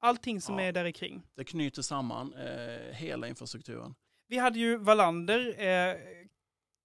allting 0.00 0.40
som 0.40 0.58
Ja. 0.58 0.64
är 0.64 0.72
där 0.72 0.90
kring. 0.90 1.22
Det 1.36 1.44
knyter 1.44 1.82
samman 1.82 2.34
eh, 2.34 2.94
hela 2.94 3.28
infrastrukturen. 3.28 3.94
Vi 4.28 4.38
hade 4.38 4.58
ju 4.58 4.76
Wallander, 4.76 5.54
eh, 5.58 5.96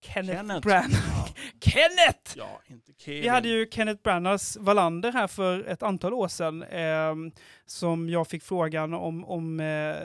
Kenneth, 0.01 0.37
Kenneth. 0.37 0.67
Branagh. 0.67 1.31
Kenneth! 1.61 2.33
ja 2.35 2.61
inte 2.67 2.91
Kevin. 2.97 3.21
Vi 3.21 3.27
hade 3.27 3.49
ju 3.49 3.67
Kenneth 3.71 4.01
Branaghs 4.03 4.57
Wallander 4.57 5.11
här 5.11 5.27
för 5.27 5.67
ett 5.67 5.83
antal 5.83 6.13
år 6.13 6.27
sedan 6.27 6.63
ehm, 6.63 7.31
som 7.65 8.09
jag 8.09 8.27
fick 8.27 8.43
frågan 8.43 8.93
om, 8.93 9.25
om 9.25 9.59
eh, 9.59 9.95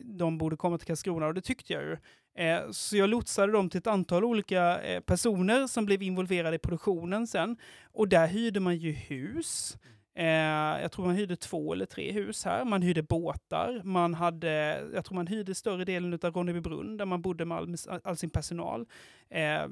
de 0.00 0.38
borde 0.38 0.56
komma 0.56 0.78
till 0.78 0.86
Karlskrona 0.86 1.26
och 1.26 1.34
det 1.34 1.40
tyckte 1.40 1.72
jag 1.72 1.82
ju. 1.82 1.96
Eh, 2.38 2.70
så 2.70 2.96
jag 2.96 3.10
lotsade 3.10 3.52
dem 3.52 3.70
till 3.70 3.78
ett 3.78 3.86
antal 3.86 4.24
olika 4.24 4.82
eh, 4.82 5.00
personer 5.00 5.66
som 5.66 5.86
blev 5.86 6.02
involverade 6.02 6.56
i 6.56 6.58
produktionen 6.58 7.26
sen. 7.26 7.56
Och 7.92 8.08
där 8.08 8.26
hyrde 8.26 8.60
man 8.60 8.76
ju 8.76 8.92
hus. 8.92 9.76
Eh, 10.18 10.82
jag 10.82 10.92
tror 10.92 11.06
man 11.06 11.14
hyrde 11.14 11.36
två 11.36 11.72
eller 11.72 11.86
tre 11.86 12.12
hus 12.12 12.44
här. 12.44 12.64
Man 12.64 12.82
hyrde 12.82 13.02
båtar. 13.02 13.80
Man 13.84 14.14
hade, 14.14 14.50
jag 14.94 15.04
tror 15.04 15.14
man 15.14 15.26
hyrde 15.26 15.54
större 15.54 15.84
delen 15.84 16.18
av 16.22 16.32
Ronnebybrunn 16.32 16.96
där 16.96 17.04
man 17.04 17.22
bodde 17.22 17.44
med 17.44 17.58
all, 17.58 17.76
all 18.04 18.16
sin 18.16 18.30
personal. 18.30 18.86
Eh, 19.30 19.66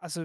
alltså 0.00 0.20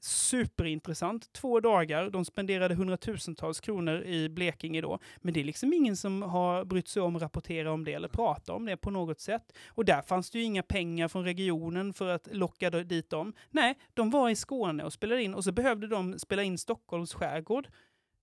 superintressant. 0.00 1.32
Två 1.32 1.60
dagar, 1.60 2.10
de 2.10 2.24
spenderade 2.24 2.74
hundratusentals 2.74 3.60
kronor 3.60 4.02
i 4.02 4.28
Blekinge 4.28 4.80
då. 4.80 4.98
Men 5.16 5.34
det 5.34 5.40
är 5.40 5.44
liksom 5.44 5.72
ingen 5.72 5.96
som 5.96 6.22
har 6.22 6.64
brytt 6.64 6.88
sig 6.88 7.02
om 7.02 7.16
att 7.16 7.22
rapportera 7.22 7.72
om 7.72 7.84
det 7.84 7.92
eller 7.92 8.08
prata 8.08 8.52
om 8.52 8.64
det 8.64 8.76
på 8.76 8.90
något 8.90 9.20
sätt. 9.20 9.52
Och 9.68 9.84
där 9.84 10.02
fanns 10.02 10.30
det 10.30 10.38
ju 10.38 10.44
inga 10.44 10.62
pengar 10.62 11.08
från 11.08 11.24
regionen 11.24 11.92
för 11.92 12.08
att 12.08 12.28
locka 12.32 12.70
dit 12.70 13.10
dem. 13.10 13.32
Nej, 13.50 13.78
de 13.94 14.10
var 14.10 14.30
i 14.30 14.36
Skåne 14.36 14.84
och 14.84 14.92
spelade 14.92 15.22
in 15.22 15.34
och 15.34 15.44
så 15.44 15.52
behövde 15.52 15.86
de 15.86 16.18
spela 16.18 16.42
in 16.42 16.58
Stockholms 16.58 17.14
skärgård. 17.14 17.68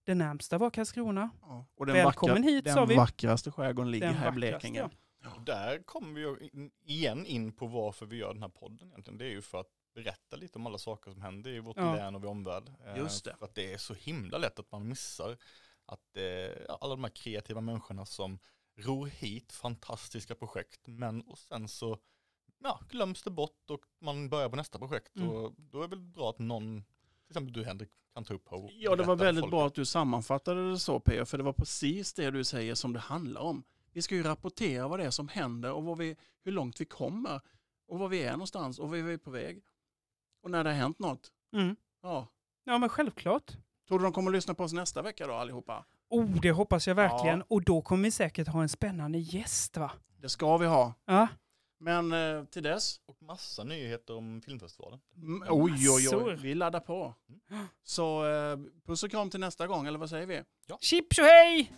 Det 0.07 0.15
närmsta 0.15 0.57
var 0.57 0.69
Karlskrona. 0.69 1.29
Ja, 1.41 1.65
och 1.75 1.85
den 1.85 1.95
Välkommen 1.95 2.35
vackra, 2.35 2.49
hit, 2.51 2.65
den 2.65 2.73
sa 2.73 2.85
vi. 2.85 2.95
vackraste 2.95 3.51
skärgården 3.51 3.91
ligger 3.91 4.07
Den 4.07 4.15
här 4.15 4.29
i 4.29 4.31
Blekinge. 4.31 4.89
ja. 5.23 5.35
Och 5.35 5.41
där 5.41 5.83
kommer 5.83 6.13
vi 6.13 6.21
ju 6.21 6.49
in, 6.53 6.71
igen 6.83 7.25
in 7.25 7.51
på 7.51 7.67
varför 7.67 8.05
vi 8.05 8.15
gör 8.17 8.33
den 8.33 8.41
här 8.41 8.49
podden 8.49 8.87
egentligen. 8.87 9.17
Det 9.17 9.25
är 9.25 9.29
ju 9.29 9.41
för 9.41 9.59
att 9.59 9.67
berätta 9.95 10.35
lite 10.35 10.59
om 10.59 10.67
alla 10.67 10.77
saker 10.77 11.11
som 11.11 11.21
händer 11.21 11.51
i 11.51 11.59
vårt 11.59 11.77
Ja. 11.77 11.95
län 11.95 12.15
och 12.15 12.21
vår 12.21 12.29
omvärld. 12.29 12.73
Eh, 12.85 12.97
Just 12.97 13.25
det. 13.25 13.35
För 13.39 13.45
att 13.45 13.55
det 13.55 13.73
är 13.73 13.77
så 13.77 13.93
himla 13.93 14.37
lätt 14.37 14.59
att 14.59 14.71
man 14.71 14.87
missar 14.87 15.37
att 15.85 16.17
eh, 16.17 16.75
alla 16.79 16.95
de 16.95 17.03
här 17.03 17.11
kreativa 17.11 17.61
människorna 17.61 18.05
som 18.05 18.39
ror 18.77 19.05
hit 19.07 19.51
fantastiska 19.53 20.35
projekt, 20.35 20.81
men 20.87 21.21
och 21.21 21.37
sen 21.37 21.67
så 21.67 21.97
ja, 22.63 22.79
glöms 22.89 23.23
det 23.23 23.31
bort 23.31 23.69
och 23.69 23.81
man 24.01 24.29
börjar 24.29 24.49
på 24.49 24.55
nästa 24.55 24.79
projekt. 24.79 25.15
Mm. 25.15 25.29
Och 25.29 25.53
då 25.57 25.77
är 25.77 25.81
det 25.83 25.95
väl 25.95 26.01
bra 26.01 26.29
att 26.29 26.39
någon, 26.39 26.83
till 27.27 27.31
exempel 27.31 27.53
du 27.53 27.63
Henrik, 27.63 27.89
kan 28.13 28.23
ta 28.23 28.33
upp 28.33 28.53
och 28.53 28.69
Ja, 28.73 28.95
det 28.95 29.03
var 29.03 29.15
väldigt 29.15 29.41
folk. 29.41 29.51
bra 29.51 29.67
att 29.67 29.75
du 29.75 29.85
sammanfattade 29.85 30.71
det 30.71 30.79
så 30.79 30.99
P, 30.99 31.25
för 31.25 31.37
det 31.37 31.43
var 31.43 31.53
precis 31.53 32.13
det 32.13 32.31
du 32.31 32.43
säger 32.43 32.75
som 32.75 32.93
det 32.93 32.99
handlar 32.99 33.41
om. 33.41 33.63
Vi 33.91 34.01
ska 34.01 34.15
ju 34.15 34.23
rapportera 34.23 34.87
vad 34.87 34.99
det 34.99 35.05
är 35.05 35.11
som 35.11 35.27
händer 35.27 35.71
och 35.71 35.83
vad 35.83 35.97
vi, 35.97 36.15
hur 36.43 36.51
långt 36.51 36.81
vi 36.81 36.85
kommer 36.85 37.41
och 37.87 37.99
var 37.99 38.07
vi 38.07 38.23
är 38.23 38.31
någonstans 38.31 38.79
och 38.79 38.89
var 38.89 38.97
vi 38.97 39.13
är 39.13 39.17
på 39.17 39.31
väg. 39.31 39.61
Och 40.43 40.51
när 40.51 40.63
det 40.63 40.69
har 40.69 40.77
hänt 40.77 40.99
något. 40.99 41.31
Mm. 41.53 41.75
Ja. 42.01 42.27
Ja, 42.63 42.77
men 42.77 42.89
självklart. 42.89 43.57
Tror 43.87 43.99
du 43.99 44.03
de 44.03 44.13
kommer 44.13 44.31
att 44.31 44.35
lyssna 44.35 44.53
på 44.53 44.63
oss 44.63 44.73
nästa 44.73 45.01
vecka 45.01 45.27
då 45.27 45.33
allihopa? 45.33 45.85
Oh, 46.09 46.41
det 46.41 46.51
hoppas 46.51 46.87
jag 46.87 46.95
verkligen. 46.95 47.39
Ja. 47.39 47.45
Och 47.49 47.63
då 47.63 47.81
kommer 47.81 48.03
vi 48.03 48.11
säkert 48.11 48.47
ha 48.47 48.61
en 48.61 48.69
spännande 48.69 49.17
gäst, 49.19 49.77
va? 49.77 49.91
Det 50.21 50.29
ska 50.29 50.57
vi 50.57 50.65
ha. 50.65 50.93
Ja. 51.05 51.27
Men 51.79 52.11
eh, 52.13 52.43
till 52.45 52.63
dess, 52.63 52.99
Och 53.05 53.21
massa 53.21 53.63
nyheter 53.63 54.15
om 54.15 54.41
filmfestivalen. 54.41 54.99
mm, 55.15 55.43
oj 55.49 55.89
oj 55.89 56.09
oj, 56.15 56.35
vi 56.35 56.55
laddar 56.55 56.79
på. 56.79 57.13
Så 57.83 58.25
eh, 58.25 58.57
puss 58.85 59.03
och 59.03 59.11
kram 59.11 59.29
till 59.29 59.39
nästa 59.39 59.67
gång, 59.67 59.87
eller 59.87 59.99
vad 59.99 60.09
säger 60.09 60.25
vi? 60.27 60.43
Chip 60.81 61.17
hej! 61.19 61.71